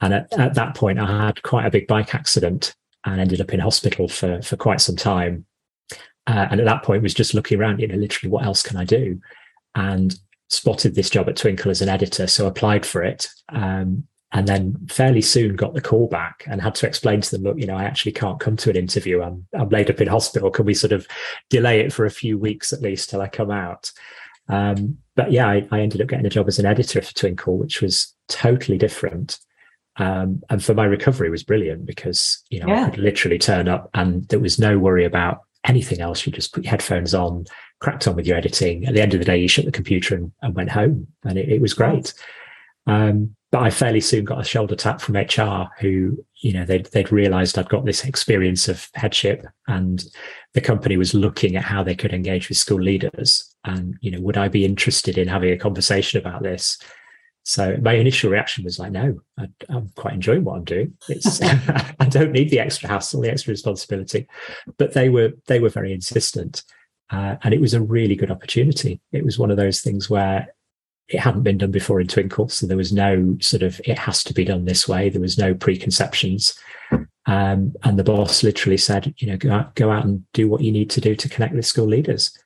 And 0.00 0.14
at, 0.14 0.32
at 0.38 0.54
that 0.54 0.74
point, 0.74 0.98
I 0.98 1.26
had 1.26 1.42
quite 1.42 1.66
a 1.66 1.70
big 1.70 1.86
bike 1.86 2.14
accident 2.14 2.74
and 3.04 3.20
ended 3.20 3.42
up 3.42 3.52
in 3.52 3.60
hospital 3.60 4.08
for, 4.08 4.40
for 4.40 4.56
quite 4.56 4.80
some 4.80 4.96
time. 4.96 5.44
Uh, 6.26 6.48
and 6.50 6.60
at 6.60 6.66
that 6.66 6.82
point 6.82 7.02
was 7.02 7.12
just 7.12 7.34
looking 7.34 7.60
around, 7.60 7.78
you 7.78 7.88
know, 7.88 7.96
literally 7.96 8.30
what 8.30 8.44
else 8.44 8.62
can 8.62 8.78
I 8.78 8.84
do? 8.84 9.20
And 9.74 10.14
spotted 10.50 10.94
this 10.94 11.10
job 11.10 11.28
at 11.28 11.36
Twinkl 11.36 11.70
as 11.70 11.80
an 11.80 11.88
editor, 11.88 12.26
so 12.26 12.46
applied 12.46 12.84
for 12.84 13.02
it. 13.02 13.28
Um, 13.48 14.04
and 14.32 14.46
then 14.46 14.76
fairly 14.88 15.22
soon 15.22 15.56
got 15.56 15.74
the 15.74 15.80
call 15.80 16.06
back 16.06 16.44
and 16.46 16.62
had 16.62 16.74
to 16.76 16.86
explain 16.86 17.20
to 17.20 17.30
them, 17.30 17.42
look, 17.42 17.58
you 17.58 17.66
know, 17.66 17.76
I 17.76 17.84
actually 17.84 18.12
can't 18.12 18.38
come 18.38 18.56
to 18.58 18.70
an 18.70 18.76
interview. 18.76 19.22
I'm, 19.22 19.46
I'm 19.52 19.68
laid 19.70 19.90
up 19.90 20.00
in 20.00 20.06
hospital. 20.06 20.50
Can 20.50 20.66
we 20.66 20.74
sort 20.74 20.92
of 20.92 21.06
delay 21.48 21.80
it 21.80 21.92
for 21.92 22.04
a 22.04 22.10
few 22.10 22.38
weeks 22.38 22.72
at 22.72 22.80
least 22.80 23.10
till 23.10 23.20
I 23.20 23.28
come 23.28 23.50
out? 23.50 23.90
Um, 24.48 24.98
but 25.16 25.32
yeah, 25.32 25.48
I, 25.48 25.66
I, 25.70 25.80
ended 25.80 26.00
up 26.00 26.08
getting 26.08 26.26
a 26.26 26.30
job 26.30 26.48
as 26.48 26.58
an 26.58 26.66
editor 26.66 27.02
for 27.02 27.12
Twinkl, 27.12 27.58
which 27.58 27.80
was 27.80 28.14
totally 28.28 28.78
different. 28.78 29.38
Um, 29.96 30.42
and 30.48 30.64
for 30.64 30.74
my 30.74 30.84
recovery 30.84 31.30
was 31.30 31.42
brilliant 31.42 31.84
because, 31.84 32.42
you 32.50 32.60
know, 32.60 32.68
yeah. 32.68 32.86
I 32.86 32.90
could 32.90 33.00
literally 33.00 33.38
turn 33.38 33.68
up 33.68 33.90
and 33.94 34.26
there 34.28 34.40
was 34.40 34.58
no 34.58 34.78
worry 34.78 35.04
about 35.04 35.42
anything 35.66 36.00
else. 36.00 36.26
You 36.26 36.32
just 36.32 36.52
put 36.52 36.64
your 36.64 36.70
headphones 36.70 37.14
on, 37.14 37.46
cracked 37.80 38.06
on 38.08 38.16
with 38.16 38.26
your 38.26 38.36
editing. 38.36 38.86
At 38.86 38.94
the 38.94 39.02
end 39.02 39.14
of 39.14 39.20
the 39.20 39.26
day, 39.26 39.38
you 39.38 39.48
shut 39.48 39.64
the 39.64 39.72
computer 39.72 40.14
and, 40.14 40.32
and 40.42 40.54
went 40.54 40.70
home, 40.70 41.06
and 41.24 41.38
it, 41.38 41.48
it 41.48 41.60
was 41.60 41.74
great. 41.74 42.14
Um, 42.86 43.36
but 43.52 43.62
I 43.62 43.70
fairly 43.70 44.00
soon 44.00 44.24
got 44.24 44.40
a 44.40 44.44
shoulder 44.44 44.76
tap 44.76 45.00
from 45.00 45.16
HR, 45.16 45.68
who 45.80 46.24
you 46.40 46.52
know 46.52 46.64
they'd 46.64 46.86
they'd 46.86 47.12
realised 47.12 47.58
I'd 47.58 47.68
got 47.68 47.84
this 47.84 48.04
experience 48.04 48.68
of 48.68 48.88
headship, 48.94 49.44
and 49.66 50.04
the 50.54 50.60
company 50.60 50.96
was 50.96 51.14
looking 51.14 51.56
at 51.56 51.64
how 51.64 51.82
they 51.82 51.96
could 51.96 52.12
engage 52.12 52.48
with 52.48 52.58
school 52.58 52.80
leaders, 52.80 53.54
and 53.64 53.96
you 54.00 54.10
know 54.10 54.20
would 54.20 54.36
I 54.36 54.48
be 54.48 54.64
interested 54.64 55.18
in 55.18 55.26
having 55.26 55.52
a 55.52 55.58
conversation 55.58 56.20
about 56.20 56.42
this? 56.42 56.78
So 57.44 57.78
my 57.82 57.94
initial 57.94 58.30
reaction 58.30 58.64
was 58.64 58.78
like, 58.78 58.92
no, 58.92 59.20
I, 59.38 59.48
am 59.70 59.90
quite 59.96 60.14
enjoying 60.14 60.44
what 60.44 60.56
I'm 60.56 60.64
doing. 60.64 60.94
It's 61.08 61.40
I 62.00 62.06
don't 62.08 62.32
need 62.32 62.50
the 62.50 62.60
extra 62.60 62.88
hassle, 62.88 63.22
the 63.22 63.30
extra 63.30 63.50
responsibility. 63.50 64.26
But 64.76 64.92
they 64.92 65.08
were 65.08 65.32
they 65.46 65.58
were 65.58 65.70
very 65.70 65.92
insistent, 65.92 66.62
uh, 67.10 67.36
and 67.42 67.54
it 67.54 67.60
was 67.60 67.74
a 67.74 67.80
really 67.80 68.14
good 68.14 68.30
opportunity. 68.30 69.00
It 69.12 69.24
was 69.24 69.38
one 69.38 69.50
of 69.50 69.56
those 69.56 69.80
things 69.80 70.10
where 70.10 70.48
it 71.08 71.18
hadn't 71.18 71.42
been 71.42 71.58
done 71.58 71.72
before 71.72 72.00
in 72.00 72.06
Twinkl, 72.06 72.50
so 72.50 72.66
there 72.66 72.76
was 72.76 72.92
no 72.92 73.36
sort 73.40 73.62
of 73.62 73.80
it 73.84 73.98
has 73.98 74.22
to 74.24 74.34
be 74.34 74.44
done 74.44 74.66
this 74.66 74.86
way. 74.86 75.08
There 75.08 75.20
was 75.20 75.38
no 75.38 75.54
preconceptions, 75.54 76.56
um, 77.26 77.72
and 77.82 77.98
the 77.98 78.04
boss 78.04 78.42
literally 78.42 78.76
said, 78.76 79.14
you 79.18 79.26
know, 79.26 79.38
go 79.38 79.50
out, 79.50 79.74
go 79.76 79.90
out 79.90 80.04
and 80.04 80.24
do 80.34 80.48
what 80.48 80.60
you 80.60 80.72
need 80.72 80.90
to 80.90 81.00
do 81.00 81.16
to 81.16 81.28
connect 81.28 81.54
with 81.54 81.66
school 81.66 81.86
leaders. 81.86 82.36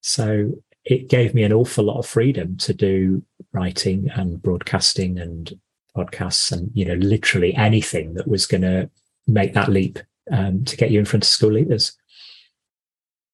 So 0.00 0.52
it 0.88 1.10
gave 1.10 1.34
me 1.34 1.42
an 1.42 1.52
awful 1.52 1.84
lot 1.84 1.98
of 1.98 2.06
freedom 2.06 2.56
to 2.56 2.72
do 2.72 3.22
writing 3.52 4.10
and 4.14 4.42
broadcasting 4.42 5.18
and 5.18 5.58
podcasts 5.96 6.50
and 6.50 6.70
you 6.74 6.84
know 6.84 6.94
literally 6.94 7.54
anything 7.54 8.14
that 8.14 8.26
was 8.26 8.46
going 8.46 8.62
to 8.62 8.88
make 9.26 9.52
that 9.52 9.68
leap 9.68 9.98
um, 10.30 10.64
to 10.64 10.76
get 10.76 10.90
you 10.90 10.98
in 10.98 11.04
front 11.04 11.24
of 11.24 11.28
school 11.28 11.52
leaders 11.52 11.96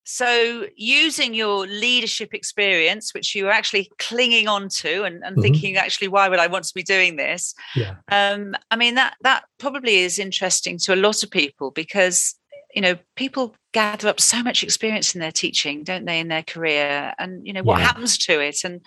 so 0.06 0.66
using 0.76 1.32
your 1.32 1.66
leadership 1.66 2.34
experience 2.34 3.14
which 3.14 3.34
you 3.34 3.44
were 3.44 3.50
actually 3.50 3.90
clinging 3.98 4.48
on 4.48 4.68
to 4.68 5.04
and, 5.04 5.22
and 5.24 5.36
mm-hmm. 5.36 5.42
thinking 5.42 5.76
actually 5.76 6.08
why 6.08 6.28
would 6.28 6.38
i 6.38 6.46
want 6.46 6.64
to 6.64 6.74
be 6.74 6.82
doing 6.82 7.16
this 7.16 7.54
yeah. 7.76 7.94
um, 8.10 8.54
i 8.70 8.76
mean 8.76 8.94
that 8.94 9.14
that 9.22 9.44
probably 9.58 9.98
is 9.98 10.18
interesting 10.18 10.78
to 10.78 10.94
a 10.94 10.96
lot 10.96 11.22
of 11.22 11.30
people 11.30 11.70
because 11.70 12.34
you 12.74 12.82
know 12.82 12.96
people 13.16 13.54
gather 13.72 14.08
up 14.08 14.20
so 14.20 14.42
much 14.42 14.62
experience 14.62 15.14
in 15.14 15.20
their 15.20 15.32
teaching 15.32 15.84
don't 15.84 16.04
they 16.04 16.20
in 16.20 16.28
their 16.28 16.42
career 16.42 17.14
and 17.18 17.46
you 17.46 17.52
know 17.52 17.62
what 17.62 17.78
yeah. 17.78 17.86
happens 17.86 18.18
to 18.18 18.40
it 18.40 18.64
and 18.64 18.80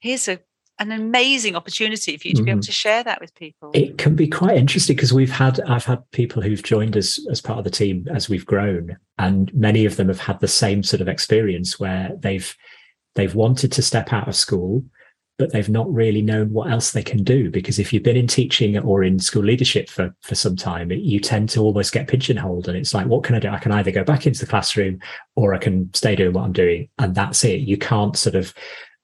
here's 0.00 0.28
a 0.28 0.38
an 0.78 0.90
amazing 0.90 1.54
opportunity 1.54 2.16
for 2.16 2.28
you 2.28 2.34
to 2.34 2.42
be 2.42 2.50
able 2.50 2.58
mm-hmm. 2.58 2.66
to 2.66 2.72
share 2.72 3.04
that 3.04 3.20
with 3.20 3.34
people. 3.36 3.70
It 3.74 3.96
can 3.96 4.16
be 4.16 4.26
quite 4.26 4.56
interesting 4.56 4.96
because 4.96 5.12
we've 5.12 5.30
had 5.30 5.60
I've 5.60 5.84
had 5.84 6.02
people 6.10 6.42
who've 6.42 6.62
joined 6.62 6.96
us 6.96 7.24
as 7.30 7.40
part 7.40 7.58
of 7.58 7.64
the 7.64 7.70
team 7.70 8.08
as 8.12 8.28
we've 8.28 8.46
grown, 8.46 8.96
and 9.18 9.54
many 9.54 9.84
of 9.84 9.96
them 9.96 10.08
have 10.08 10.18
had 10.18 10.40
the 10.40 10.48
same 10.48 10.82
sort 10.82 11.00
of 11.00 11.08
experience 11.08 11.78
where 11.78 12.10
they've 12.18 12.56
they've 13.14 13.34
wanted 13.34 13.70
to 13.72 13.82
step 13.82 14.12
out 14.12 14.26
of 14.26 14.34
school 14.34 14.84
but 15.38 15.52
they've 15.52 15.68
not 15.68 15.92
really 15.92 16.22
known 16.22 16.52
what 16.52 16.70
else 16.70 16.92
they 16.92 17.02
can 17.02 17.24
do 17.24 17.50
because 17.50 17.78
if 17.78 17.92
you've 17.92 18.02
been 18.02 18.16
in 18.16 18.26
teaching 18.26 18.78
or 18.78 19.02
in 19.02 19.18
school 19.18 19.42
leadership 19.42 19.88
for 19.88 20.14
for 20.22 20.34
some 20.34 20.56
time 20.56 20.90
you 20.90 21.18
tend 21.18 21.48
to 21.48 21.60
almost 21.60 21.92
get 21.92 22.08
pigeonholed 22.08 22.68
and 22.68 22.76
it's 22.76 22.94
like 22.94 23.06
what 23.06 23.24
can 23.24 23.34
i 23.34 23.38
do? 23.38 23.48
I 23.48 23.58
can 23.58 23.72
either 23.72 23.90
go 23.90 24.04
back 24.04 24.26
into 24.26 24.40
the 24.40 24.46
classroom 24.46 25.00
or 25.36 25.54
i 25.54 25.58
can 25.58 25.92
stay 25.94 26.14
doing 26.14 26.32
what 26.32 26.44
i'm 26.44 26.52
doing 26.52 26.88
and 26.98 27.14
that's 27.14 27.44
it. 27.44 27.60
You 27.60 27.76
can't 27.76 28.16
sort 28.16 28.36
of 28.36 28.54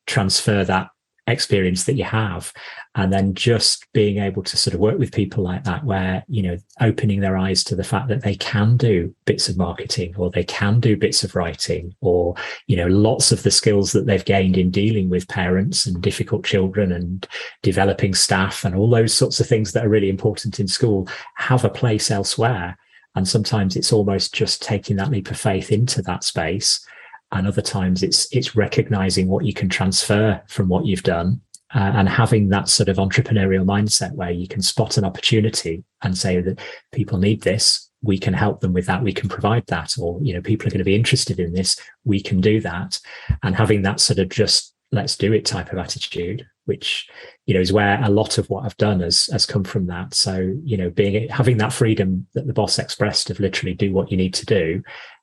transfer 0.06 0.64
that 0.64 0.88
experience 1.26 1.84
that 1.84 1.94
you 1.94 2.04
have 2.04 2.52
and 2.96 3.12
then 3.12 3.34
just 3.34 3.86
being 3.92 4.18
able 4.18 4.42
to 4.42 4.56
sort 4.56 4.74
of 4.74 4.80
work 4.80 4.98
with 4.98 5.12
people 5.12 5.44
like 5.44 5.62
that 5.62 5.84
where 5.84 6.24
you 6.28 6.42
know 6.42 6.56
opening 6.80 7.20
their 7.20 7.36
eyes 7.36 7.62
to 7.62 7.76
the 7.76 7.84
fact 7.84 8.08
that 8.08 8.22
they 8.22 8.34
can 8.34 8.76
do 8.76 9.14
bits 9.26 9.48
of 9.48 9.56
marketing 9.56 10.12
or 10.16 10.30
they 10.30 10.42
can 10.42 10.80
do 10.80 10.96
bits 10.96 11.22
of 11.22 11.36
writing 11.36 11.94
or 12.00 12.34
you 12.66 12.76
know 12.76 12.88
lots 12.88 13.30
of 13.30 13.42
the 13.44 13.50
skills 13.50 13.92
that 13.92 14.06
they've 14.06 14.24
gained 14.24 14.56
in 14.56 14.70
dealing 14.70 15.08
with 15.08 15.28
parents 15.28 15.86
and 15.86 16.02
difficult 16.02 16.44
children 16.44 16.90
and 16.90 17.28
developing 17.62 18.12
staff 18.12 18.64
and 18.64 18.74
all 18.74 18.90
those 18.90 19.14
sorts 19.14 19.38
of 19.38 19.46
things 19.46 19.72
that 19.72 19.86
are 19.86 19.90
really 19.90 20.10
important 20.10 20.58
in 20.58 20.66
school 20.66 21.08
have 21.36 21.64
a 21.64 21.70
place 21.70 22.10
elsewhere. 22.10 22.76
And 23.16 23.26
sometimes 23.26 23.76
it's 23.76 23.92
almost 23.92 24.32
just 24.32 24.62
taking 24.62 24.96
that 24.96 25.10
leap 25.10 25.30
of 25.30 25.38
faith 25.38 25.72
into 25.72 26.00
that 26.02 26.22
space. 26.22 26.84
And 27.32 27.46
other 27.46 27.62
times 27.62 28.02
it's 28.02 28.28
it's 28.32 28.56
recognizing 28.56 29.28
what 29.28 29.44
you 29.44 29.52
can 29.52 29.68
transfer 29.68 30.40
from 30.48 30.68
what 30.68 30.86
you've 30.86 31.02
done 31.02 31.40
and 31.72 32.08
having 32.08 32.48
that 32.48 32.68
sort 32.68 32.88
of 32.88 32.96
entrepreneurial 32.96 33.64
mindset 33.64 34.12
where 34.12 34.30
you 34.30 34.48
can 34.48 34.60
spot 34.60 34.96
an 34.96 35.04
opportunity 35.04 35.84
and 36.02 36.16
say 36.16 36.40
that 36.40 36.58
people 36.92 37.18
need 37.18 37.42
this 37.42 37.90
we 38.02 38.18
can 38.18 38.32
help 38.32 38.60
them 38.60 38.72
with 38.72 38.86
that 38.86 39.02
we 39.02 39.12
can 39.12 39.28
provide 39.28 39.66
that 39.66 39.94
or 39.98 40.18
you 40.22 40.32
know 40.32 40.40
people 40.40 40.66
are 40.66 40.70
going 40.70 40.78
to 40.78 40.84
be 40.84 40.94
interested 40.94 41.38
in 41.38 41.52
this 41.52 41.78
we 42.04 42.20
can 42.20 42.40
do 42.40 42.60
that. 42.60 42.98
And 43.42 43.54
having 43.54 43.82
that 43.82 44.00
sort 44.00 44.18
of 44.18 44.28
just 44.28 44.74
let's 44.92 45.16
do 45.16 45.32
it 45.32 45.44
type 45.44 45.72
of 45.72 45.78
attitude 45.78 46.46
which 46.64 47.08
you 47.46 47.54
know 47.54 47.60
is 47.60 47.72
where 47.72 48.02
a 48.02 48.10
lot 48.10 48.38
of 48.38 48.48
what 48.50 48.64
i've 48.64 48.76
done 48.76 49.00
has 49.00 49.26
has 49.26 49.46
come 49.46 49.64
from 49.64 49.86
that. 49.86 50.14
So 50.14 50.54
you 50.64 50.76
know 50.76 50.90
being 50.90 51.28
having 51.28 51.58
that 51.58 51.72
freedom 51.72 52.26
that 52.34 52.46
the 52.46 52.52
boss 52.52 52.78
expressed 52.78 53.30
of 53.30 53.40
literally 53.40 53.74
do 53.74 53.92
what 53.92 54.10
you 54.10 54.16
need 54.16 54.34
to 54.34 54.46
do 54.46 54.82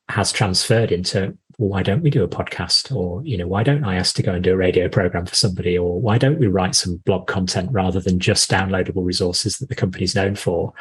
has 0.09 0.31
transferred 0.31 0.91
into 0.91 1.37
well, 1.57 1.69
why 1.69 1.83
don't 1.83 2.03
we 2.03 2.09
do 2.09 2.23
a 2.23 2.27
podcast? 2.27 2.95
Or, 2.95 3.23
you 3.23 3.37
know, 3.37 3.47
why 3.47 3.63
don't 3.63 3.83
I 3.83 3.95
ask 3.95 4.15
to 4.15 4.23
go 4.23 4.33
and 4.33 4.43
do 4.43 4.53
a 4.53 4.57
radio 4.57 4.87
program 4.87 5.25
for 5.25 5.35
somebody? 5.35 5.77
Or 5.77 5.99
why 5.99 6.17
don't 6.17 6.39
we 6.39 6.47
write 6.47 6.75
some 6.75 6.97
blog 6.97 7.27
content 7.27 7.69
rather 7.71 7.99
than 7.99 8.19
just 8.19 8.51
downloadable 8.51 9.03
resources 9.03 9.57
that 9.57 9.69
the 9.69 9.75
company's 9.75 10.15
known 10.15 10.35
for? 10.35 10.73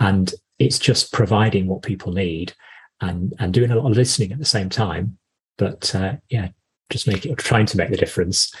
And 0.00 0.34
it's 0.58 0.78
just 0.78 1.12
providing 1.12 1.68
what 1.68 1.82
people 1.82 2.12
need 2.12 2.54
and, 3.00 3.34
and 3.38 3.54
doing 3.54 3.70
a 3.70 3.76
lot 3.76 3.90
of 3.90 3.96
listening 3.96 4.32
at 4.32 4.38
the 4.38 4.44
same 4.44 4.68
time. 4.68 5.16
But 5.58 5.94
uh, 5.94 6.16
yeah, 6.28 6.48
just 6.90 7.06
making, 7.06 7.36
trying 7.36 7.66
to 7.66 7.76
make 7.76 7.90
the 7.90 7.96
difference 7.96 8.52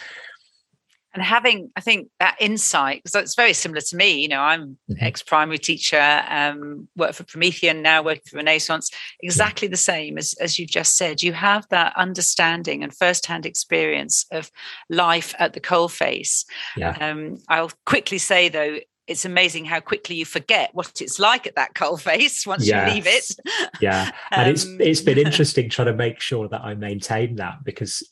and 1.16 1.24
having 1.24 1.70
i 1.76 1.80
think 1.80 2.08
that 2.20 2.36
insight 2.38 3.02
because 3.02 3.14
it's 3.20 3.34
very 3.34 3.52
similar 3.52 3.80
to 3.80 3.96
me 3.96 4.20
you 4.20 4.28
know 4.28 4.40
i'm 4.40 4.78
mm-hmm. 4.90 4.94
ex-primary 5.00 5.58
teacher 5.58 6.22
um 6.28 6.86
work 6.96 7.14
for 7.14 7.24
promethean 7.24 7.82
now 7.82 8.02
working 8.02 8.22
for 8.28 8.36
renaissance 8.36 8.90
exactly 9.20 9.66
the 9.66 9.76
same 9.76 10.18
as 10.18 10.34
as 10.34 10.58
you 10.58 10.66
just 10.66 10.96
said 10.96 11.22
you 11.22 11.32
have 11.32 11.66
that 11.70 11.92
understanding 11.96 12.82
and 12.82 12.94
first-hand 12.94 13.46
experience 13.46 14.26
of 14.30 14.50
life 14.90 15.34
at 15.38 15.54
the 15.54 15.60
coalface 15.60 16.44
yeah. 16.76 16.96
um 17.00 17.38
i'll 17.48 17.72
quickly 17.86 18.18
say 18.18 18.48
though 18.48 18.78
it's 19.06 19.24
amazing 19.24 19.64
how 19.64 19.78
quickly 19.78 20.16
you 20.16 20.24
forget 20.24 20.70
what 20.72 21.00
it's 21.00 21.20
like 21.20 21.46
at 21.46 21.54
that 21.54 21.74
coalface 21.74 22.44
once 22.46 22.66
yes. 22.66 22.88
you 22.88 22.94
leave 22.94 23.06
it. 23.06 23.36
yeah, 23.80 24.10
and 24.32 24.40
um, 24.48 24.50
it's 24.50 24.66
it's 24.80 25.00
been 25.00 25.16
interesting 25.26 25.70
trying 25.70 25.86
to 25.86 25.94
make 25.94 26.20
sure 26.20 26.48
that 26.48 26.62
I 26.62 26.74
maintain 26.74 27.36
that 27.36 27.62
because 27.62 28.02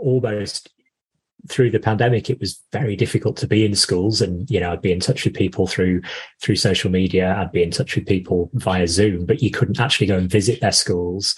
almost 0.00 0.70
through 1.48 1.70
the 1.70 1.80
pandemic 1.80 2.28
it 2.28 2.40
was 2.40 2.60
very 2.72 2.96
difficult 2.96 3.36
to 3.36 3.46
be 3.46 3.64
in 3.64 3.74
schools 3.74 4.20
and 4.20 4.50
you 4.50 4.60
know 4.60 4.72
i'd 4.72 4.82
be 4.82 4.92
in 4.92 5.00
touch 5.00 5.24
with 5.24 5.34
people 5.34 5.66
through 5.66 6.00
through 6.42 6.56
social 6.56 6.90
media 6.90 7.36
i'd 7.38 7.52
be 7.52 7.62
in 7.62 7.70
touch 7.70 7.94
with 7.96 8.06
people 8.06 8.50
via 8.54 8.86
zoom 8.86 9.24
but 9.26 9.42
you 9.42 9.50
couldn't 9.50 9.80
actually 9.80 10.06
go 10.06 10.16
and 10.16 10.30
visit 10.30 10.60
their 10.60 10.72
schools 10.72 11.36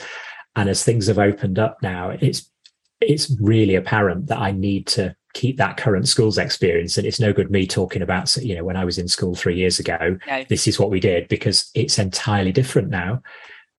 and 0.57 0.69
as 0.69 0.85
things 0.85 1.07
have 1.07 1.19
opened 1.19 1.59
up 1.59 1.77
now 1.83 2.11
it's 2.11 2.51
it's 3.01 3.35
really 3.41 3.75
apparent 3.75 4.27
that 4.27 4.39
i 4.39 4.51
need 4.51 4.87
to 4.87 5.15
keep 5.35 5.57
that 5.57 5.77
current 5.77 6.07
schools 6.07 6.37
experience 6.37 6.99
and 6.99 7.07
it's 7.07 7.21
no 7.21 7.33
good 7.33 7.51
me 7.51 7.67
talking 7.67 8.03
about 8.03 8.35
you 8.37 8.55
know 8.55 8.65
when 8.65 8.77
i 8.77 8.85
was 8.85 8.99
in 8.99 9.09
school 9.09 9.35
three 9.35 9.57
years 9.57 9.79
ago 9.79 10.19
no. 10.27 10.45
this 10.49 10.67
is 10.67 10.79
what 10.79 10.91
we 10.91 11.01
did 11.01 11.27
because 11.29 11.71
it's 11.75 11.99
entirely 11.99 12.53
different 12.53 12.89
now 12.89 13.23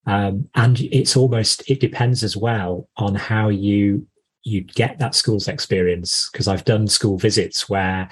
um, 0.05 0.49
and 0.55 0.81
it's 0.81 1.15
almost 1.15 1.69
it 1.69 1.79
depends 1.79 2.23
as 2.23 2.35
well 2.35 2.89
on 2.97 3.15
how 3.15 3.49
you 3.49 4.05
you 4.43 4.61
get 4.61 4.99
that 4.99 5.15
schools 5.15 5.47
experience 5.47 6.29
because 6.31 6.47
I've 6.47 6.65
done 6.65 6.87
school 6.87 7.17
visits 7.17 7.69
where 7.69 8.09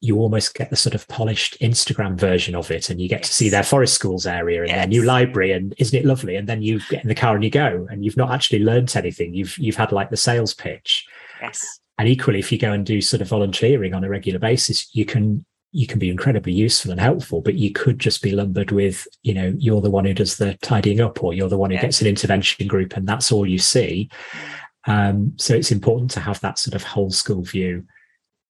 you 0.00 0.18
almost 0.18 0.54
get 0.54 0.70
the 0.70 0.76
sort 0.76 0.94
of 0.94 1.06
polished 1.08 1.58
Instagram 1.60 2.16
version 2.16 2.54
of 2.54 2.70
it, 2.70 2.88
and 2.88 3.00
you 3.00 3.08
get 3.08 3.20
yes. 3.20 3.28
to 3.28 3.34
see 3.34 3.48
their 3.48 3.64
forest 3.64 3.94
schools 3.94 4.26
area 4.26 4.60
and 4.60 4.68
yes. 4.68 4.76
their 4.78 4.86
new 4.86 5.02
library, 5.02 5.52
and 5.52 5.74
isn't 5.78 5.98
it 5.98 6.04
lovely? 6.04 6.36
And 6.36 6.48
then 6.48 6.62
you 6.62 6.80
get 6.88 7.02
in 7.02 7.08
the 7.08 7.14
car 7.14 7.34
and 7.34 7.42
you 7.42 7.50
go, 7.50 7.86
and 7.90 8.04
you've 8.04 8.16
not 8.16 8.30
actually 8.30 8.60
learnt 8.60 8.96
anything. 8.96 9.34
You've 9.34 9.56
you've 9.58 9.76
had 9.76 9.92
like 9.92 10.10
the 10.10 10.16
sales 10.16 10.54
pitch. 10.54 11.06
Yes. 11.40 11.80
And 11.98 12.08
equally, 12.08 12.38
if 12.38 12.52
you 12.52 12.58
go 12.58 12.72
and 12.72 12.86
do 12.86 13.00
sort 13.00 13.22
of 13.22 13.28
volunteering 13.28 13.92
on 13.92 14.04
a 14.04 14.08
regular 14.08 14.38
basis, 14.38 14.94
you 14.94 15.04
can 15.04 15.44
you 15.72 15.86
can 15.86 15.98
be 15.98 16.10
incredibly 16.10 16.52
useful 16.52 16.92
and 16.92 17.00
helpful, 17.00 17.40
but 17.40 17.54
you 17.54 17.72
could 17.72 17.98
just 17.98 18.22
be 18.22 18.30
lumbered 18.30 18.70
with, 18.70 19.06
you 19.22 19.34
know, 19.34 19.52
you're 19.58 19.82
the 19.82 19.90
one 19.90 20.04
who 20.04 20.14
does 20.14 20.36
the 20.36 20.54
tidying 20.62 21.00
up, 21.00 21.22
or 21.22 21.34
you're 21.34 21.48
the 21.48 21.58
one 21.58 21.70
who 21.70 21.78
gets 21.78 22.00
an 22.00 22.06
intervention 22.06 22.68
group, 22.68 22.96
and 22.96 23.06
that's 23.06 23.32
all 23.32 23.46
you 23.46 23.58
see. 23.58 24.08
Mm. 24.32 24.58
Um, 24.88 25.34
so 25.36 25.54
it's 25.54 25.70
important 25.70 26.10
to 26.12 26.20
have 26.20 26.40
that 26.40 26.58
sort 26.58 26.74
of 26.74 26.82
whole 26.82 27.10
school 27.10 27.42
view. 27.42 27.84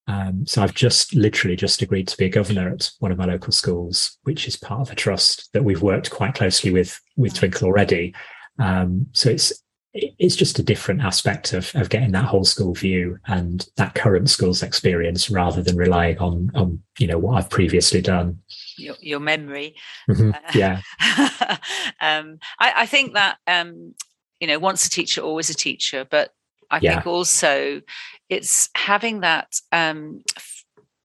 Um, 0.07 0.47
so 0.47 0.63
I've 0.63 0.75
just 0.75 1.15
literally 1.15 1.57
just 1.57 1.83
agreed 1.83 2.09
to 2.09 2.17
be 2.17 2.27
a 2.27 2.31
governor 2.31 2.71
at 2.71 2.91
one 3.01 3.13
of 3.13 3.19
my 3.19 3.27
local 3.27 3.53
schools, 3.53 4.17
which 4.23 4.47
is 4.47 4.57
part 4.57 4.81
of 4.81 4.91
a 4.91 4.95
trust 4.95 5.51
that 5.53 5.65
we've 5.65 5.83
worked 5.83 6.11
quite 6.11 6.35
closely 6.35 6.71
with 6.71 6.99
with 7.17 7.35
Twinkle 7.35 7.67
already. 7.67 8.15
Um, 8.59 9.09
so 9.13 9.29
it's 9.31 9.53
it's 9.93 10.37
just 10.37 10.59
a 10.59 10.63
different 10.63 11.01
aspect 11.01 11.53
of, 11.53 11.73
of 11.75 11.89
getting 11.89 12.13
that 12.13 12.27
whole 12.27 12.45
school 12.45 12.73
view 12.73 13.19
and 13.27 13.67
that 13.77 13.95
current 13.95 14.31
school's 14.31 14.63
experience 14.63 15.29
rather 15.29 15.63
than 15.63 15.77
relying 15.77 16.19
on 16.19 16.51
on 16.55 16.81
you 16.99 17.07
know 17.07 17.19
what 17.19 17.37
I've 17.37 17.51
previously 17.51 18.01
done. 18.01 18.39
Your, 18.79 18.95
your 19.01 19.21
memory, 19.21 19.75
mm-hmm. 20.09 20.31
yeah. 20.57 20.81
um, 22.01 22.39
I, 22.61 22.73
I, 22.77 22.87
think 22.87 23.15
that 23.15 23.39
um, 23.49 23.95
you 24.41 24.47
know 24.47 24.59
once 24.59 24.87
a 24.87 24.91
teacher 24.91 25.21
always 25.21 25.51
a 25.51 25.55
teacher 25.55 26.07
but 26.11 26.31
i 26.71 26.79
yeah. 26.81 26.95
think 26.95 27.07
also 27.07 27.81
it's 28.29 28.69
having 28.75 29.21
that 29.21 29.61
um 29.73 30.21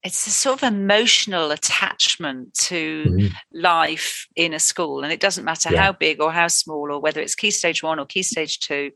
it's 0.04 0.28
a 0.28 0.32
sort 0.32 0.62
of 0.62 0.74
emotional 0.74 1.52
attachment 1.52 2.54
to 2.54 3.06
mm-hmm. 3.06 3.28
life 3.54 4.28
in 4.36 4.54
a 4.54 4.60
school 4.60 5.04
and 5.04 5.13
it 5.13 5.20
doesn't 5.22 5.46
matter 5.46 5.70
yeah. 5.72 5.82
how 5.82 5.92
big 5.92 6.20
or 6.20 6.32
how 6.32 6.48
small 6.48 6.92
or 6.92 7.00
whether 7.00 7.22
it's 7.22 7.36
key 7.36 7.52
stage 7.52 7.82
one 7.82 8.00
or 8.00 8.06
key 8.06 8.24
stage 8.24 8.60
2 8.60 8.92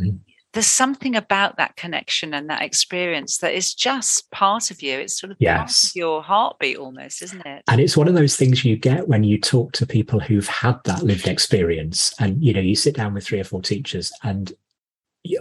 mm-hmm 0.00 0.16
there's 0.56 0.66
something 0.66 1.14
about 1.14 1.58
that 1.58 1.76
connection 1.76 2.32
and 2.32 2.48
that 2.48 2.62
experience 2.62 3.36
that 3.38 3.52
is 3.52 3.74
just 3.74 4.30
part 4.30 4.70
of 4.70 4.80
you. 4.80 4.98
It's 4.98 5.20
sort 5.20 5.30
of 5.30 5.36
yes. 5.38 5.84
of 5.84 5.90
your 5.94 6.22
heartbeat 6.22 6.78
almost, 6.78 7.20
isn't 7.20 7.44
it? 7.44 7.62
And 7.68 7.78
it's 7.78 7.94
one 7.94 8.08
of 8.08 8.14
those 8.14 8.36
things 8.36 8.64
you 8.64 8.74
get 8.74 9.06
when 9.06 9.22
you 9.22 9.38
talk 9.38 9.72
to 9.72 9.86
people 9.86 10.18
who've 10.18 10.48
had 10.48 10.78
that 10.84 11.02
lived 11.02 11.28
experience. 11.28 12.14
And, 12.18 12.42
you 12.42 12.54
know, 12.54 12.60
you 12.60 12.74
sit 12.74 12.96
down 12.96 13.12
with 13.12 13.26
three 13.26 13.38
or 13.38 13.44
four 13.44 13.60
teachers 13.60 14.10
and 14.22 14.50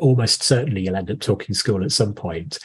almost 0.01 0.43
certainly 0.43 0.81
you'll 0.81 0.97
end 0.97 1.11
up 1.11 1.21
talking 1.21 1.53
school 1.53 1.83
at 1.83 1.91
some 1.91 2.11
point 2.11 2.57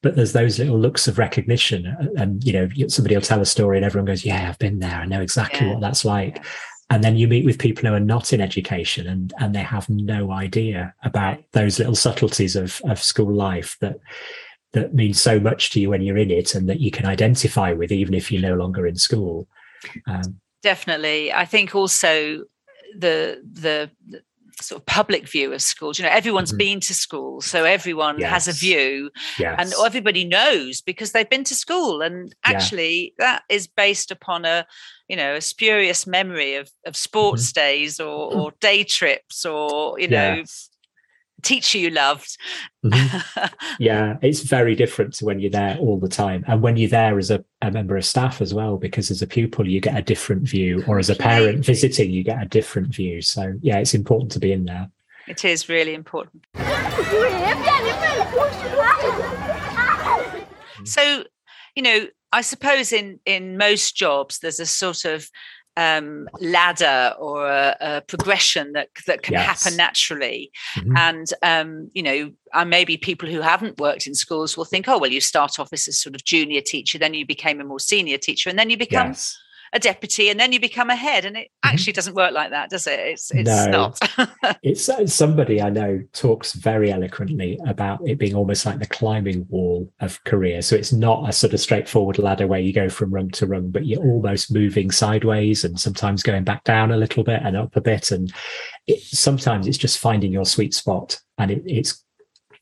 but 0.00 0.16
there's 0.16 0.32
those 0.32 0.58
little 0.58 0.78
looks 0.78 1.06
of 1.06 1.18
recognition 1.18 1.86
uh, 1.86 2.06
and 2.16 2.42
you 2.44 2.50
know 2.54 2.66
somebody 2.88 3.14
will 3.14 3.20
tell 3.20 3.42
a 3.42 3.44
story 3.44 3.76
and 3.76 3.84
everyone 3.84 4.06
goes 4.06 4.24
yeah 4.24 4.48
i've 4.48 4.58
been 4.58 4.78
there 4.78 4.98
i 4.98 5.04
know 5.04 5.20
exactly 5.20 5.66
yeah. 5.66 5.74
what 5.74 5.82
that's 5.82 6.02
like 6.02 6.36
yeah 6.36 6.42
and 6.92 7.02
then 7.02 7.16
you 7.16 7.26
meet 7.26 7.46
with 7.46 7.58
people 7.58 7.88
who 7.88 7.94
are 7.94 8.00
not 8.00 8.34
in 8.34 8.40
education 8.42 9.06
and 9.06 9.32
and 9.38 9.54
they 9.54 9.62
have 9.62 9.88
no 9.88 10.30
idea 10.30 10.94
about 11.04 11.38
those 11.52 11.78
little 11.78 11.94
subtleties 11.94 12.54
of 12.54 12.82
of 12.84 13.02
school 13.02 13.32
life 13.32 13.78
that 13.80 13.98
that 14.72 14.94
mean 14.94 15.14
so 15.14 15.40
much 15.40 15.70
to 15.70 15.80
you 15.80 15.88
when 15.88 16.02
you're 16.02 16.18
in 16.18 16.30
it 16.30 16.54
and 16.54 16.68
that 16.68 16.80
you 16.80 16.90
can 16.90 17.06
identify 17.06 17.72
with 17.72 17.90
even 17.90 18.12
if 18.12 18.30
you're 18.30 18.42
no 18.42 18.54
longer 18.54 18.86
in 18.86 18.96
school. 18.96 19.48
Um, 20.06 20.38
definitely. 20.62 21.32
I 21.32 21.46
think 21.46 21.74
also 21.74 22.44
the 22.98 23.42
the 23.42 23.90
sort 24.60 24.80
of 24.80 24.86
public 24.86 25.28
view 25.28 25.52
of 25.52 25.62
schools. 25.62 25.98
You 25.98 26.04
know, 26.04 26.10
everyone's 26.10 26.50
mm-hmm. 26.50 26.58
been 26.58 26.80
to 26.80 26.94
school, 26.94 27.40
so 27.40 27.64
everyone 27.64 28.18
yes. 28.18 28.30
has 28.30 28.48
a 28.48 28.52
view, 28.52 29.10
yes. 29.38 29.56
and 29.58 29.72
everybody 29.84 30.24
knows 30.24 30.80
because 30.80 31.12
they've 31.12 31.28
been 31.28 31.44
to 31.44 31.54
school. 31.54 32.02
And 32.02 32.34
actually, 32.44 33.14
yeah. 33.18 33.24
that 33.26 33.42
is 33.48 33.66
based 33.66 34.10
upon 34.10 34.44
a, 34.44 34.66
you 35.08 35.16
know, 35.16 35.34
a 35.34 35.40
spurious 35.40 36.06
memory 36.06 36.56
of 36.56 36.70
of 36.86 36.96
sports 36.96 37.52
mm-hmm. 37.52 37.60
days 37.60 38.00
or, 38.00 38.34
or 38.34 38.52
day 38.60 38.84
trips 38.84 39.44
or 39.44 39.98
you 39.98 40.08
know. 40.08 40.42
Teacher 41.42 41.78
you 41.78 41.90
loved. 41.90 42.36
Mm-hmm. 42.84 43.54
yeah, 43.78 44.16
it's 44.22 44.40
very 44.40 44.74
different 44.74 45.14
to 45.14 45.24
when 45.24 45.40
you're 45.40 45.50
there 45.50 45.76
all 45.78 45.98
the 45.98 46.08
time. 46.08 46.44
And 46.46 46.62
when 46.62 46.76
you're 46.76 46.90
there 46.90 47.18
as 47.18 47.30
a, 47.30 47.44
a, 47.60 47.70
member 47.70 47.96
of 47.96 48.04
staff 48.04 48.40
as 48.40 48.54
well, 48.54 48.76
because 48.76 49.10
as 49.10 49.22
a 49.22 49.26
pupil, 49.26 49.68
you 49.68 49.80
get 49.80 49.96
a 49.96 50.02
different 50.02 50.42
view, 50.42 50.84
or 50.86 50.98
as 50.98 51.10
a 51.10 51.16
parent 51.16 51.64
visiting, 51.64 52.10
you 52.10 52.24
get 52.24 52.42
a 52.42 52.46
different 52.46 52.94
view. 52.94 53.22
So, 53.22 53.54
yeah, 53.60 53.78
it's 53.78 53.94
important 53.94 54.32
to 54.32 54.38
be 54.38 54.52
in 54.52 54.64
there. 54.64 54.90
It 55.28 55.44
is 55.44 55.68
really 55.68 55.94
important. 55.94 56.44
So, 60.84 61.24
you 61.74 61.82
know, 61.82 62.08
I 62.32 62.40
suppose 62.40 62.92
in 62.92 63.20
in 63.26 63.56
most 63.56 63.96
jobs 63.96 64.38
there's 64.38 64.60
a 64.60 64.66
sort 64.66 65.04
of 65.04 65.28
um, 65.76 66.28
ladder 66.40 67.14
or 67.18 67.48
a, 67.48 67.76
a, 67.80 68.00
progression 68.02 68.72
that 68.72 68.88
that 69.06 69.22
can 69.22 69.34
yes. 69.34 69.46
happen 69.64 69.76
naturally. 69.76 70.50
Mm-hmm. 70.76 70.96
And 70.96 71.26
um, 71.42 71.90
you 71.94 72.02
know, 72.02 72.32
and 72.52 72.70
maybe 72.70 72.96
people 72.96 73.28
who 73.28 73.40
haven't 73.40 73.78
worked 73.78 74.06
in 74.06 74.14
schools 74.14 74.56
will 74.56 74.64
think, 74.64 74.88
oh, 74.88 74.98
well, 74.98 75.10
you 75.10 75.20
start 75.20 75.58
off 75.58 75.72
as 75.72 75.88
a 75.88 75.92
sort 75.92 76.14
of 76.14 76.24
junior 76.24 76.60
teacher, 76.60 76.98
then 76.98 77.14
you 77.14 77.26
became 77.26 77.60
a 77.60 77.64
more 77.64 77.80
senior 77.80 78.18
teacher, 78.18 78.50
and 78.50 78.58
then 78.58 78.70
you 78.70 78.76
become 78.76 79.08
yes 79.08 79.38
a 79.74 79.78
deputy 79.78 80.28
and 80.28 80.38
then 80.38 80.52
you 80.52 80.60
become 80.60 80.90
a 80.90 80.96
head 80.96 81.24
and 81.24 81.36
it 81.36 81.48
mm-hmm. 81.48 81.74
actually 81.74 81.92
doesn't 81.92 82.14
work 82.14 82.32
like 82.32 82.50
that 82.50 82.68
does 82.68 82.86
it? 82.86 82.98
It's 83.00 83.30
it's 83.30 83.48
no, 83.48 83.70
not. 83.70 84.58
It's 84.62 84.88
uh, 84.88 85.06
somebody 85.06 85.60
i 85.60 85.70
know 85.70 86.00
talks 86.12 86.52
very 86.52 86.92
eloquently 86.92 87.58
about 87.66 88.06
it 88.06 88.18
being 88.18 88.34
almost 88.34 88.66
like 88.66 88.78
the 88.78 88.86
climbing 88.86 89.46
wall 89.48 89.90
of 90.00 90.22
career. 90.24 90.62
So 90.62 90.76
it's 90.76 90.92
not 90.92 91.28
a 91.28 91.32
sort 91.32 91.54
of 91.54 91.60
straightforward 91.60 92.18
ladder 92.18 92.46
where 92.46 92.60
you 92.60 92.72
go 92.72 92.88
from 92.88 93.12
rung 93.12 93.30
to 93.30 93.46
rung 93.46 93.70
but 93.70 93.86
you're 93.86 94.02
almost 94.02 94.52
moving 94.52 94.90
sideways 94.90 95.64
and 95.64 95.78
sometimes 95.78 96.22
going 96.22 96.44
back 96.44 96.64
down 96.64 96.92
a 96.92 96.96
little 96.96 97.24
bit 97.24 97.40
and 97.42 97.56
up 97.56 97.74
a 97.76 97.80
bit. 97.80 98.10
And 98.10 98.32
it, 98.86 99.00
sometimes 99.00 99.66
it's 99.66 99.78
just 99.78 99.98
finding 99.98 100.32
your 100.32 100.44
sweet 100.44 100.74
spot. 100.74 101.18
And 101.38 101.50
it, 101.50 101.62
it's 101.66 102.04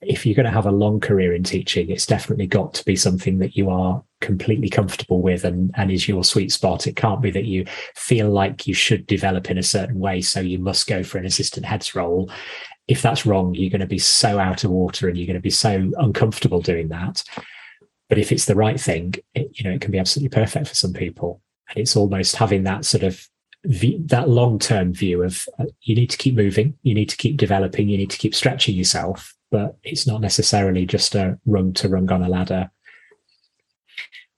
if 0.00 0.24
you're 0.24 0.34
going 0.34 0.46
to 0.46 0.52
have 0.52 0.66
a 0.66 0.72
long 0.72 1.00
career 1.00 1.34
in 1.34 1.42
teaching, 1.42 1.90
it's 1.90 2.06
definitely 2.06 2.46
got 2.46 2.74
to 2.74 2.84
be 2.84 2.96
something 2.96 3.38
that 3.38 3.56
you 3.56 3.68
are 3.68 4.02
completely 4.20 4.68
comfortable 4.68 5.20
with 5.20 5.44
and, 5.44 5.70
and 5.76 5.90
is 5.90 6.08
your 6.08 6.24
sweet 6.24 6.52
spot. 6.52 6.86
It 6.86 6.96
can't 6.96 7.22
be 7.22 7.30
that 7.30 7.44
you 7.44 7.64
feel 7.94 8.30
like 8.30 8.66
you 8.66 8.74
should 8.74 9.06
develop 9.06 9.50
in 9.50 9.58
a 9.58 9.62
certain 9.62 9.98
way, 9.98 10.20
so 10.20 10.40
you 10.40 10.58
must 10.58 10.86
go 10.86 11.02
for 11.02 11.18
an 11.18 11.26
assistant 11.26 11.66
head's 11.66 11.94
role. 11.94 12.30
If 12.88 13.02
that's 13.02 13.26
wrong, 13.26 13.54
you're 13.54 13.70
going 13.70 13.80
to 13.80 13.86
be 13.86 13.98
so 13.98 14.38
out 14.38 14.64
of 14.64 14.70
water 14.70 15.08
and 15.08 15.16
you're 15.16 15.26
going 15.26 15.34
to 15.34 15.40
be 15.40 15.50
so 15.50 15.90
uncomfortable 15.98 16.60
doing 16.60 16.88
that. 16.88 17.22
But 18.08 18.18
if 18.18 18.32
it's 18.32 18.46
the 18.46 18.56
right 18.56 18.80
thing, 18.80 19.14
it, 19.34 19.50
you 19.54 19.64
know, 19.64 19.74
it 19.74 19.80
can 19.80 19.92
be 19.92 19.98
absolutely 19.98 20.36
perfect 20.36 20.68
for 20.68 20.74
some 20.74 20.92
people. 20.92 21.40
And 21.68 21.78
it's 21.78 21.96
almost 21.96 22.36
having 22.36 22.64
that 22.64 22.84
sort 22.84 23.04
of 23.04 23.26
that 23.62 24.28
long 24.28 24.58
term 24.58 24.92
view 24.92 25.22
of 25.22 25.46
uh, 25.58 25.66
you 25.82 25.94
need 25.94 26.10
to 26.10 26.16
keep 26.16 26.34
moving, 26.34 26.78
you 26.82 26.94
need 26.94 27.10
to 27.10 27.16
keep 27.16 27.36
developing, 27.36 27.88
you 27.88 27.98
need 27.98 28.10
to 28.10 28.18
keep 28.18 28.34
stretching 28.34 28.74
yourself 28.74 29.36
but 29.50 29.76
it's 29.82 30.06
not 30.06 30.20
necessarily 30.20 30.86
just 30.86 31.14
a 31.14 31.38
rung 31.46 31.72
to 31.74 31.88
rung 31.88 32.10
on 32.10 32.22
a 32.22 32.28
ladder. 32.28 32.70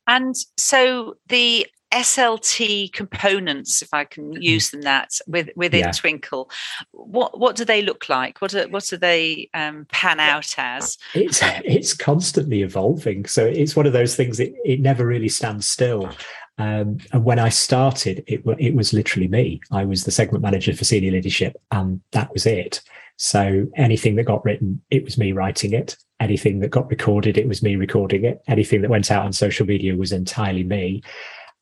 And 0.07 0.35
so 0.57 1.15
the 1.29 1.67
SLT 1.93 2.93
components, 2.93 3.83
if 3.83 3.89
I 3.93 4.05
can 4.05 4.33
mm-hmm. 4.33 4.43
use 4.43 4.71
them 4.71 4.83
that 4.83 5.11
with, 5.27 5.51
within 5.57 5.81
yeah. 5.81 5.91
Twinkl, 5.91 6.51
what 6.93 7.39
what 7.39 7.55
do 7.55 7.65
they 7.65 7.83
look 7.83 8.09
like? 8.09 8.41
What 8.41 8.53
do, 8.53 8.67
what 8.69 8.85
do 8.85 8.97
they 8.97 9.51
um, 9.55 9.87
pan 9.91 10.19
out 10.19 10.55
as? 10.57 10.97
It's 11.15 11.41
it's 11.65 11.95
constantly 11.95 12.63
evolving. 12.63 13.27
So 13.27 13.45
it's 13.45 13.77
one 13.77 13.87
of 13.87 13.93
those 13.93 14.17
things. 14.17 14.41
It 14.41 14.55
it 14.65 14.81
never 14.81 15.07
really 15.07 15.29
stands 15.29 15.69
still. 15.69 16.11
Um, 16.59 16.99
and 17.13 17.25
when 17.25 17.39
I 17.39 17.51
started, 17.51 18.25
it 18.27 18.43
it 18.59 18.75
was 18.75 18.93
literally 18.93 19.29
me. 19.29 19.61
I 19.71 19.85
was 19.85 20.05
the 20.05 20.11
segment 20.11 20.43
manager 20.43 20.75
for 20.75 20.85
senior 20.85 21.13
leadership, 21.13 21.57
and 21.71 22.01
that 22.13 22.33
was 22.33 22.47
it. 22.47 22.81
So 23.17 23.67
anything 23.77 24.17
that 24.17 24.25
got 24.25 24.45
written, 24.45 24.83
it 24.91 25.05
was 25.05 25.19
me 25.19 25.33
writing 25.33 25.73
it. 25.73 25.97
Anything 26.21 26.61
that 26.61 26.71
got 26.71 26.91
recorded, 26.91 27.37
it 27.37 27.49
was 27.49 27.63
me 27.63 27.77
recording 27.77 28.25
it. 28.25 28.43
Anything 28.49 28.83
that 28.83 28.91
went 28.91 29.11
out 29.11 29.25
on 29.25 29.33
social 29.33 29.67
media 29.67 29.97
was 29.97 30.13
entirely 30.13 30.65
me. 30.65 31.03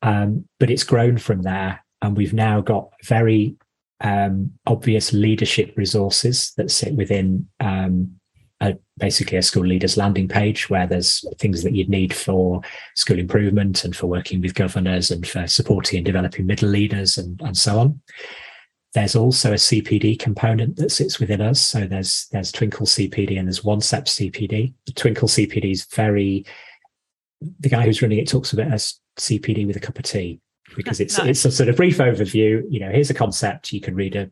Um, 0.01 0.45
but 0.59 0.69
it's 0.69 0.83
grown 0.83 1.17
from 1.17 1.43
there. 1.43 1.83
And 2.01 2.17
we've 2.17 2.33
now 2.33 2.61
got 2.61 2.89
very 3.03 3.55
um, 4.01 4.51
obvious 4.65 5.13
leadership 5.13 5.73
resources 5.77 6.53
that 6.57 6.71
sit 6.71 6.95
within 6.95 7.47
um, 7.59 8.15
a, 8.61 8.77
basically 8.97 9.37
a 9.37 9.41
school 9.41 9.65
leaders 9.65 9.97
landing 9.97 10.27
page 10.27 10.69
where 10.69 10.87
there's 10.87 11.25
things 11.37 11.63
that 11.63 11.75
you'd 11.75 11.89
need 11.89 12.13
for 12.13 12.61
school 12.95 13.19
improvement 13.19 13.83
and 13.83 13.95
for 13.95 14.07
working 14.07 14.41
with 14.41 14.55
governors 14.55 15.11
and 15.11 15.27
for 15.27 15.47
supporting 15.47 15.97
and 15.97 16.05
developing 16.05 16.45
middle 16.45 16.69
leaders 16.69 17.17
and, 17.17 17.39
and 17.41 17.57
so 17.57 17.79
on. 17.79 18.01
There's 18.93 19.15
also 19.15 19.51
a 19.51 19.55
CPD 19.55 20.19
component 20.19 20.75
that 20.75 20.91
sits 20.91 21.19
within 21.19 21.39
us. 21.39 21.61
So 21.61 21.87
there's 21.87 22.27
there's 22.31 22.51
Twinkl 22.51 22.87
CPD 22.87 23.39
and 23.39 23.47
there's 23.47 23.61
OneStep 23.61 24.05
CPD. 24.05 24.73
The 24.85 24.91
Twinkl 24.91 25.29
CPD 25.29 25.71
is 25.71 25.85
very 25.85 26.45
the 27.59 27.69
guy 27.69 27.83
who's 27.83 28.01
running 28.01 28.19
it 28.19 28.27
talks 28.27 28.53
about 28.53 28.71
as 28.71 28.99
CPD 29.17 29.65
with 29.65 29.75
a 29.75 29.79
cup 29.79 29.97
of 29.97 30.03
tea 30.03 30.39
because 30.75 30.99
it's 31.01 31.17
nice. 31.17 31.27
it's 31.27 31.45
a 31.45 31.51
sort 31.51 31.69
of 31.69 31.77
brief 31.77 31.97
overview. 31.97 32.63
You 32.69 32.81
know, 32.81 32.89
here's 32.89 33.09
a 33.09 33.15
concept. 33.15 33.71
You 33.71 33.81
can 33.81 33.95
read 33.95 34.15
a 34.15 34.29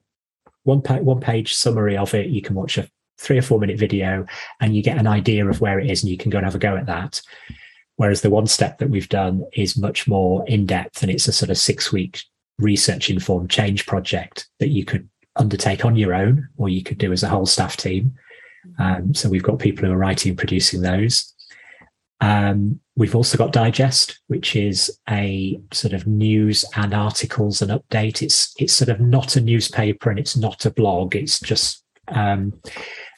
one 0.63 0.81
pa- 0.81 0.97
one 0.97 1.21
page 1.21 1.55
summary 1.55 1.97
of 1.97 2.13
it. 2.13 2.27
You 2.27 2.41
can 2.41 2.55
watch 2.55 2.77
a 2.77 2.89
three 3.17 3.37
or 3.37 3.41
four 3.41 3.59
minute 3.59 3.79
video, 3.79 4.25
and 4.59 4.75
you 4.75 4.83
get 4.83 4.97
an 4.97 5.07
idea 5.07 5.47
of 5.47 5.61
where 5.61 5.79
it 5.79 5.89
is, 5.89 6.03
and 6.03 6.11
you 6.11 6.17
can 6.17 6.31
go 6.31 6.37
and 6.37 6.45
have 6.45 6.55
a 6.55 6.59
go 6.59 6.75
at 6.75 6.85
that. 6.87 7.21
Whereas 7.95 8.21
the 8.21 8.29
one 8.29 8.47
step 8.47 8.77
that 8.77 8.89
we've 8.89 9.09
done 9.09 9.43
is 9.53 9.77
much 9.77 10.07
more 10.07 10.45
in 10.47 10.65
depth, 10.65 11.01
and 11.01 11.11
it's 11.11 11.27
a 11.27 11.33
sort 11.33 11.49
of 11.49 11.57
six 11.57 11.91
week 11.91 12.23
research 12.59 13.09
informed 13.09 13.49
change 13.49 13.85
project 13.85 14.47
that 14.59 14.69
you 14.69 14.85
could 14.85 15.09
undertake 15.35 15.85
on 15.85 15.95
your 15.95 16.13
own 16.13 16.47
or 16.57 16.69
you 16.69 16.83
could 16.83 16.97
do 16.97 17.11
as 17.11 17.23
a 17.23 17.29
whole 17.29 17.45
staff 17.45 17.77
team. 17.77 18.13
Um, 18.77 19.13
so 19.13 19.29
we've 19.29 19.43
got 19.43 19.59
people 19.59 19.85
who 19.85 19.93
are 19.93 19.97
writing 19.97 20.31
and 20.31 20.37
producing 20.37 20.81
those. 20.81 21.33
Um, 22.21 22.79
we've 22.97 23.15
also 23.15 23.37
got 23.37 23.53
Digest, 23.53 24.19
which 24.27 24.55
is 24.55 24.99
a 25.09 25.59
sort 25.71 25.93
of 25.93 26.05
news 26.05 26.65
and 26.75 26.93
articles 26.93 27.61
and 27.61 27.71
update. 27.71 28.21
It's 28.21 28.53
it's 28.59 28.73
sort 28.73 28.89
of 28.89 28.99
not 28.99 29.37
a 29.37 29.41
newspaper 29.41 30.09
and 30.09 30.19
it's 30.19 30.35
not 30.35 30.65
a 30.65 30.71
blog. 30.71 31.15
It's 31.15 31.39
just 31.39 31.83
um, 32.09 32.59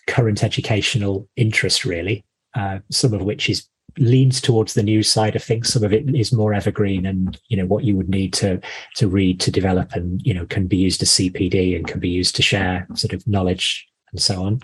current 0.08 0.44
educational 0.44 1.28
interest, 1.36 1.84
really. 1.84 2.24
Uh, 2.54 2.80
some 2.92 3.14
of 3.14 3.24
which 3.24 3.50
is 3.50 3.68
leans 3.98 4.42
towards 4.42 4.74
the 4.74 4.84
news 4.84 5.10
side 5.10 5.36
of 5.36 5.44
things. 5.44 5.72
Some 5.72 5.84
of 5.84 5.94
it 5.94 6.14
is 6.16 6.32
more 6.32 6.54
evergreen 6.54 7.06
and, 7.06 7.40
you 7.48 7.58
know, 7.58 7.66
what 7.66 7.84
you 7.84 7.96
would 7.96 8.10
need 8.10 8.34
to, 8.34 8.60
to 8.96 9.08
read 9.08 9.40
to 9.42 9.52
develop 9.52 9.94
and, 9.94 10.22
you 10.24 10.34
know, 10.34 10.46
can 10.46 10.68
be 10.68 10.78
used 10.78 11.02
as 11.02 11.10
CPD 11.10 11.76
and 11.76 11.88
can 11.88 12.00
be 12.00 12.10
used 12.10 12.36
to 12.36 12.42
share 12.42 12.88
sort 12.96 13.14
of 13.14 13.28
knowledge 13.28 13.88
and 14.12 14.22
so 14.22 14.44
on. 14.44 14.62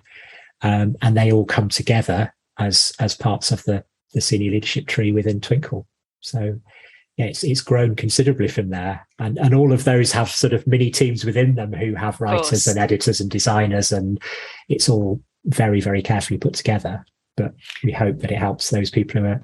Um, 0.62 0.96
and 1.02 1.16
they 1.16 1.32
all 1.32 1.46
come 1.46 1.70
together 1.70 2.34
as, 2.58 2.94
as 3.00 3.16
parts 3.16 3.52
of 3.52 3.64
the, 3.64 3.84
the 4.14 4.22
senior 4.22 4.52
leadership 4.52 4.88
tree 4.88 5.12
within 5.12 5.40
Twinkl. 5.40 5.86
So 6.22 6.60
yeah, 7.18 7.26
it's, 7.26 7.44
it's 7.44 7.62
grown 7.62 7.96
considerably 7.96 8.48
from 8.48 8.70
there. 8.70 9.08
And, 9.20 9.38
and 9.38 9.54
all 9.54 9.74
of 9.74 9.84
those 9.84 10.12
have 10.12 10.30
sort 10.30 10.54
of 10.54 10.66
mini 10.68 10.90
teams 10.90 11.26
within 11.26 11.56
them 11.56 11.74
who 11.74 11.96
have 11.96 12.22
writers 12.22 12.68
and 12.68 12.80
editors 12.80 13.20
and 13.20 13.30
designers 13.30 13.92
and 13.92 14.22
it's 14.70 14.88
all 14.88 15.22
very, 15.46 15.82
very 15.82 16.02
carefully 16.02 16.38
put 16.38 16.54
together 16.54 17.06
but 17.38 17.54
we 17.84 17.92
hope 17.92 18.20
that 18.20 18.32
it 18.32 18.38
helps 18.38 18.70
those 18.70 18.90
people 18.90 19.22
who 19.22 19.28
are 19.28 19.42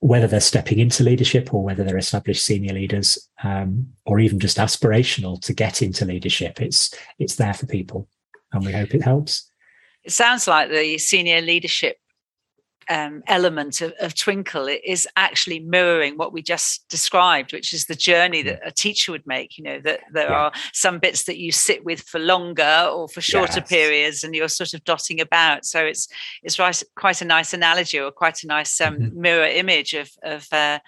whether 0.00 0.26
they're 0.26 0.40
stepping 0.40 0.78
into 0.78 1.02
leadership 1.02 1.54
or 1.54 1.62
whether 1.62 1.82
they're 1.82 1.96
established 1.96 2.44
senior 2.44 2.74
leaders 2.74 3.28
um, 3.42 3.86
or 4.04 4.20
even 4.20 4.38
just 4.38 4.58
aspirational 4.58 5.40
to 5.40 5.54
get 5.54 5.82
into 5.82 6.04
leadership. 6.04 6.60
It's 6.60 6.94
it's 7.18 7.36
there 7.36 7.54
for 7.54 7.66
people 7.66 8.08
and 8.52 8.64
we 8.64 8.72
hope 8.72 8.94
it 8.94 9.02
helps. 9.02 9.50
It 10.04 10.12
sounds 10.12 10.46
like 10.46 10.70
the 10.70 10.98
senior 10.98 11.40
leadership 11.40 11.98
um, 12.88 13.22
element 13.26 13.80
of, 13.80 13.92
of, 14.00 14.14
Twinkl 14.14 14.78
is 14.84 15.08
actually 15.16 15.60
mirroring 15.60 16.16
what 16.16 16.32
we 16.32 16.42
just 16.42 16.88
described, 16.88 17.52
which 17.52 17.72
is 17.72 17.86
the 17.86 17.94
journey 17.94 18.42
that 18.42 18.60
a 18.64 18.70
teacher 18.70 19.12
would 19.12 19.26
make. 19.26 19.58
You 19.58 19.64
know, 19.64 19.80
that 19.80 20.00
there 20.12 20.30
yeah. 20.30 20.36
are 20.36 20.52
some 20.72 20.98
bits 20.98 21.24
that 21.24 21.38
you 21.38 21.52
sit 21.52 21.84
with 21.84 22.00
for 22.00 22.18
longer 22.20 22.88
or 22.92 23.08
for 23.08 23.20
shorter 23.20 23.60
yes. 23.60 23.68
periods, 23.68 24.24
and 24.24 24.34
you're 24.34 24.48
sort 24.48 24.74
of 24.74 24.84
dotting 24.84 25.20
about. 25.20 25.64
So 25.64 25.84
it's 25.84 26.08
it's 26.42 26.58
quite 26.94 27.22
a 27.22 27.24
nice 27.24 27.52
analogy 27.52 27.98
or 27.98 28.10
quite 28.10 28.42
a 28.44 28.46
nice 28.46 28.80
um, 28.80 28.96
mm-hmm. 28.96 29.20
mirror 29.20 29.46
image 29.46 29.94
of 29.94 30.10
of 30.22 30.46
uh, 30.52 30.78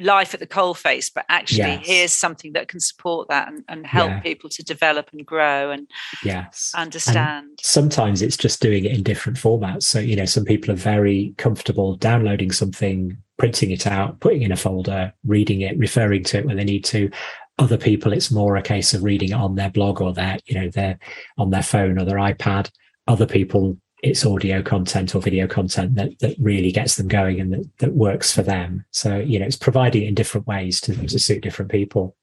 life 0.00 0.34
at 0.34 0.40
the 0.40 0.46
coalface, 0.46 1.10
but 1.12 1.24
actually 1.28 1.58
yes. 1.58 1.86
here's 1.86 2.12
something 2.12 2.52
that 2.52 2.68
can 2.68 2.80
support 2.80 3.28
that 3.28 3.48
and, 3.48 3.64
and 3.68 3.86
help 3.86 4.10
yeah. 4.10 4.20
people 4.20 4.48
to 4.50 4.62
develop 4.62 5.10
and 5.12 5.26
grow 5.26 5.70
and 5.70 5.88
yes 6.24 6.72
understand. 6.74 7.46
And 7.46 7.60
sometimes 7.62 8.22
it's 8.22 8.36
just 8.36 8.60
doing 8.60 8.84
it 8.84 8.92
in 8.92 9.02
different 9.02 9.38
formats. 9.38 9.84
So, 9.84 9.98
you 9.98 10.16
know, 10.16 10.24
some 10.24 10.44
people 10.44 10.72
are 10.72 10.76
very 10.76 11.34
comfortable 11.36 11.96
downloading 11.96 12.52
something, 12.52 13.16
printing 13.38 13.70
it 13.70 13.86
out, 13.86 14.20
putting 14.20 14.42
in 14.42 14.52
a 14.52 14.56
folder, 14.56 15.12
reading 15.26 15.62
it, 15.62 15.76
referring 15.78 16.24
to 16.24 16.38
it 16.38 16.46
when 16.46 16.56
they 16.56 16.64
need 16.64 16.84
to. 16.86 17.10
Other 17.58 17.76
people, 17.76 18.12
it's 18.12 18.30
more 18.30 18.56
a 18.56 18.62
case 18.62 18.94
of 18.94 19.02
reading 19.02 19.30
it 19.30 19.34
on 19.34 19.56
their 19.56 19.70
blog 19.70 20.00
or 20.00 20.12
their, 20.12 20.38
you 20.46 20.60
know, 20.60 20.68
their 20.70 20.98
on 21.38 21.50
their 21.50 21.62
phone 21.62 21.98
or 21.98 22.04
their 22.04 22.18
iPad. 22.18 22.70
Other 23.08 23.26
people 23.26 23.76
it's 24.02 24.24
audio 24.24 24.62
content 24.62 25.14
or 25.14 25.20
video 25.20 25.46
content 25.46 25.94
that, 25.96 26.18
that 26.20 26.36
really 26.38 26.70
gets 26.70 26.96
them 26.96 27.08
going 27.08 27.40
and 27.40 27.52
that, 27.52 27.78
that 27.78 27.92
works 27.94 28.32
for 28.32 28.42
them. 28.42 28.84
So, 28.92 29.18
you 29.18 29.38
know, 29.38 29.46
it's 29.46 29.56
providing 29.56 30.02
it 30.02 30.08
in 30.08 30.14
different 30.14 30.46
ways 30.46 30.80
to, 30.82 30.94
to 30.94 31.18
suit 31.18 31.42
different 31.42 31.70
people. 31.70 32.16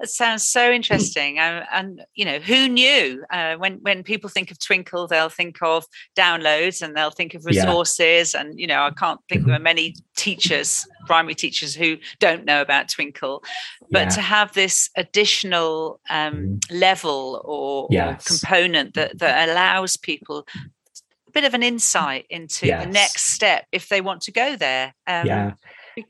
That 0.00 0.08
sounds 0.08 0.48
so 0.48 0.70
interesting. 0.70 1.38
and, 1.38 1.66
and, 1.70 2.02
you 2.14 2.24
know, 2.24 2.38
who 2.38 2.68
knew? 2.68 3.22
Uh, 3.30 3.56
when 3.56 3.74
when 3.82 4.02
people 4.02 4.30
think 4.30 4.50
of 4.50 4.58
Twinkl, 4.58 5.06
they'll 5.06 5.28
think 5.28 5.58
of 5.60 5.84
downloads 6.16 6.80
and 6.80 6.96
they'll 6.96 7.10
think 7.10 7.34
of 7.34 7.44
resources. 7.44 8.32
Yeah. 8.32 8.40
And 8.40 8.58
you 8.58 8.66
know, 8.66 8.82
I 8.82 8.90
can't 8.92 9.20
think 9.28 9.42
mm-hmm. 9.42 9.50
there 9.50 9.60
are 9.60 9.62
many 9.62 9.94
teachers, 10.16 10.86
primary 11.06 11.34
teachers, 11.34 11.74
who 11.74 11.98
don't 12.18 12.46
know 12.46 12.62
about 12.62 12.88
Twinkl. 12.88 13.44
But 13.90 14.04
yeah. 14.04 14.08
to 14.08 14.20
have 14.22 14.54
this 14.54 14.88
additional 14.96 16.00
um, 16.08 16.34
mm-hmm. 16.34 16.76
level 16.78 17.42
or, 17.44 17.88
yes. 17.90 18.24
or, 18.24 18.38
component 18.38 18.94
that 18.94 19.18
that 19.18 19.50
allows 19.50 19.98
people 19.98 20.46
a 21.28 21.30
bit 21.32 21.44
of 21.44 21.52
an 21.52 21.62
insight 21.62 22.24
into 22.30 22.66
yes. 22.66 22.84
the 22.84 22.90
next 22.90 23.24
step 23.32 23.66
if 23.70 23.90
they 23.90 24.00
want 24.00 24.22
to 24.22 24.32
go 24.32 24.56
there. 24.56 24.94
Um, 25.06 25.26
yeah 25.26 25.52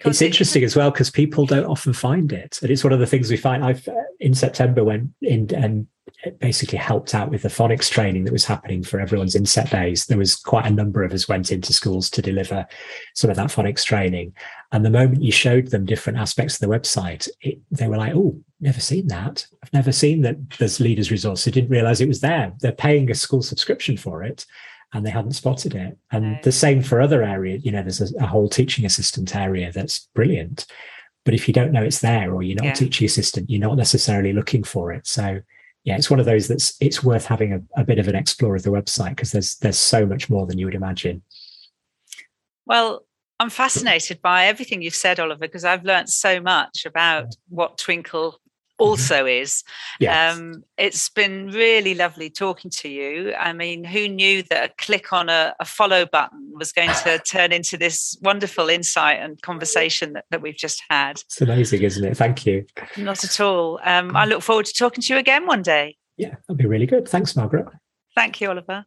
it's 0.00 0.22
interesting 0.22 0.64
as 0.64 0.76
well 0.76 0.90
because 0.90 1.10
people 1.10 1.46
don't 1.46 1.66
often 1.66 1.92
find 1.92 2.32
it, 2.32 2.60
and 2.62 2.70
it's 2.70 2.84
one 2.84 2.92
of 2.92 3.00
the 3.00 3.06
things 3.06 3.30
we 3.30 3.36
find. 3.36 3.64
I've 3.64 3.86
uh, 3.88 3.94
in 4.18 4.34
September 4.34 4.84
went 4.84 5.10
in 5.22 5.52
and 5.54 5.86
basically 6.38 6.78
helped 6.78 7.14
out 7.14 7.30
with 7.30 7.42
the 7.42 7.48
phonics 7.48 7.88
training 7.88 8.24
that 8.24 8.32
was 8.32 8.44
happening 8.44 8.82
for 8.82 9.00
everyone's 9.00 9.34
inset 9.34 9.70
days. 9.70 10.06
There 10.06 10.18
was 10.18 10.36
quite 10.36 10.66
a 10.66 10.70
number 10.70 11.02
of 11.02 11.12
us 11.12 11.28
went 11.28 11.50
into 11.50 11.72
schools 11.72 12.10
to 12.10 12.20
deliver 12.20 12.66
some 13.14 13.30
of 13.30 13.36
that 13.36 13.50
phonics 13.50 13.84
training, 13.84 14.34
and 14.72 14.84
the 14.84 14.90
moment 14.90 15.22
you 15.22 15.32
showed 15.32 15.68
them 15.68 15.86
different 15.86 16.18
aspects 16.18 16.54
of 16.54 16.60
the 16.60 16.74
website, 16.74 17.28
it, 17.40 17.58
they 17.70 17.88
were 17.88 17.96
like, 17.96 18.14
"Oh, 18.14 18.38
never 18.60 18.80
seen 18.80 19.08
that. 19.08 19.46
I've 19.62 19.72
never 19.72 19.92
seen 19.92 20.22
that." 20.22 20.36
There's 20.58 20.80
leaders 20.80 21.10
resource. 21.10 21.44
They 21.44 21.50
didn't 21.50 21.70
realize 21.70 22.00
it 22.00 22.08
was 22.08 22.20
there. 22.20 22.52
They're 22.60 22.72
paying 22.72 23.10
a 23.10 23.14
school 23.14 23.42
subscription 23.42 23.96
for 23.96 24.22
it 24.22 24.46
and 24.92 25.06
they 25.06 25.10
hadn't 25.10 25.32
spotted 25.32 25.74
it. 25.74 25.96
And 26.10 26.38
the 26.42 26.52
same 26.52 26.82
for 26.82 27.00
other 27.00 27.22
areas. 27.22 27.64
You 27.64 27.72
know, 27.72 27.82
there's 27.82 28.00
a, 28.00 28.16
a, 28.18 28.26
whole 28.26 28.48
teaching 28.48 28.84
assistant 28.84 29.36
area 29.36 29.70
that's 29.72 30.08
brilliant. 30.14 30.66
But 31.24 31.34
if 31.34 31.46
you 31.46 31.54
don't 31.54 31.72
know 31.72 31.82
it's 31.82 32.00
there 32.00 32.32
or 32.32 32.42
you're 32.42 32.56
not 32.56 32.64
yeah. 32.64 32.72
a 32.72 32.76
teaching 32.76 33.04
assistant, 33.04 33.48
you're 33.48 33.60
not 33.60 33.76
necessarily 33.76 34.32
looking 34.32 34.64
for 34.64 34.92
it. 34.92 35.06
So 35.06 35.40
yeah, 35.84 35.96
it's 35.96 36.10
one 36.10 36.20
of 36.20 36.26
those 36.26 36.48
that's 36.48 36.76
it's 36.80 37.02
worth 37.02 37.26
having 37.26 37.52
a, 37.52 37.80
a 37.80 37.84
bit 37.84 37.98
of 37.98 38.08
an 38.08 38.16
explore 38.16 38.56
of 38.56 38.62
the 38.62 38.70
website 38.70 39.10
because 39.10 39.32
there's 39.32 39.56
there's 39.56 39.78
so 39.78 40.04
much 40.04 40.28
more 40.28 40.46
than 40.46 40.58
you 40.58 40.66
would 40.66 40.74
imagine. 40.74 41.22
Well, 42.66 43.04
I'm 43.38 43.50
fascinated 43.50 44.20
by 44.20 44.46
everything 44.46 44.82
you've 44.82 44.94
said, 44.94 45.18
Oliver, 45.18 45.40
because 45.40 45.64
I've 45.64 45.84
learned 45.84 46.10
so 46.10 46.40
much 46.40 46.84
about 46.84 47.34
what 47.48 47.78
Mm-hmm. 48.80 48.90
also 48.90 49.26
is. 49.26 49.62
Yes. 49.98 50.36
Um, 50.36 50.64
it's 50.78 51.08
been 51.08 51.48
really 51.48 51.94
lovely 51.94 52.30
talking 52.30 52.70
to 52.72 52.88
you. 52.88 53.34
I 53.34 53.52
mean, 53.52 53.84
who 53.84 54.08
knew 54.08 54.42
that 54.44 54.70
a 54.70 54.74
click 54.82 55.12
on 55.12 55.28
a, 55.28 55.54
a 55.60 55.64
follow 55.64 56.06
button 56.06 56.52
was 56.54 56.72
going 56.72 56.90
to 57.04 57.18
turn 57.26 57.52
into 57.52 57.76
this 57.76 58.16
wonderful 58.22 58.68
insight 58.68 59.20
and 59.20 59.40
conversation 59.42 60.14
that, 60.14 60.24
that 60.30 60.42
we've 60.42 60.56
just 60.56 60.82
had? 60.88 61.20
It's 61.20 61.40
amazing, 61.40 61.82
isn't 61.82 62.04
it? 62.04 62.16
Thank 62.16 62.46
you. 62.46 62.64
Not 62.96 63.22
at 63.24 63.40
all. 63.40 63.80
Um, 63.84 64.16
I 64.16 64.24
look 64.24 64.42
forward 64.42 64.66
to 64.66 64.72
talking 64.72 65.02
to 65.02 65.12
you 65.12 65.18
again 65.18 65.46
one 65.46 65.62
day. 65.62 65.96
Yeah, 66.16 66.34
that'd 66.46 66.58
be 66.58 66.66
really 66.66 66.86
good. 66.86 67.08
Thanks, 67.08 67.36
Margaret. 67.36 67.66
Thank 68.14 68.40
you, 68.40 68.50
Oliver. 68.50 68.86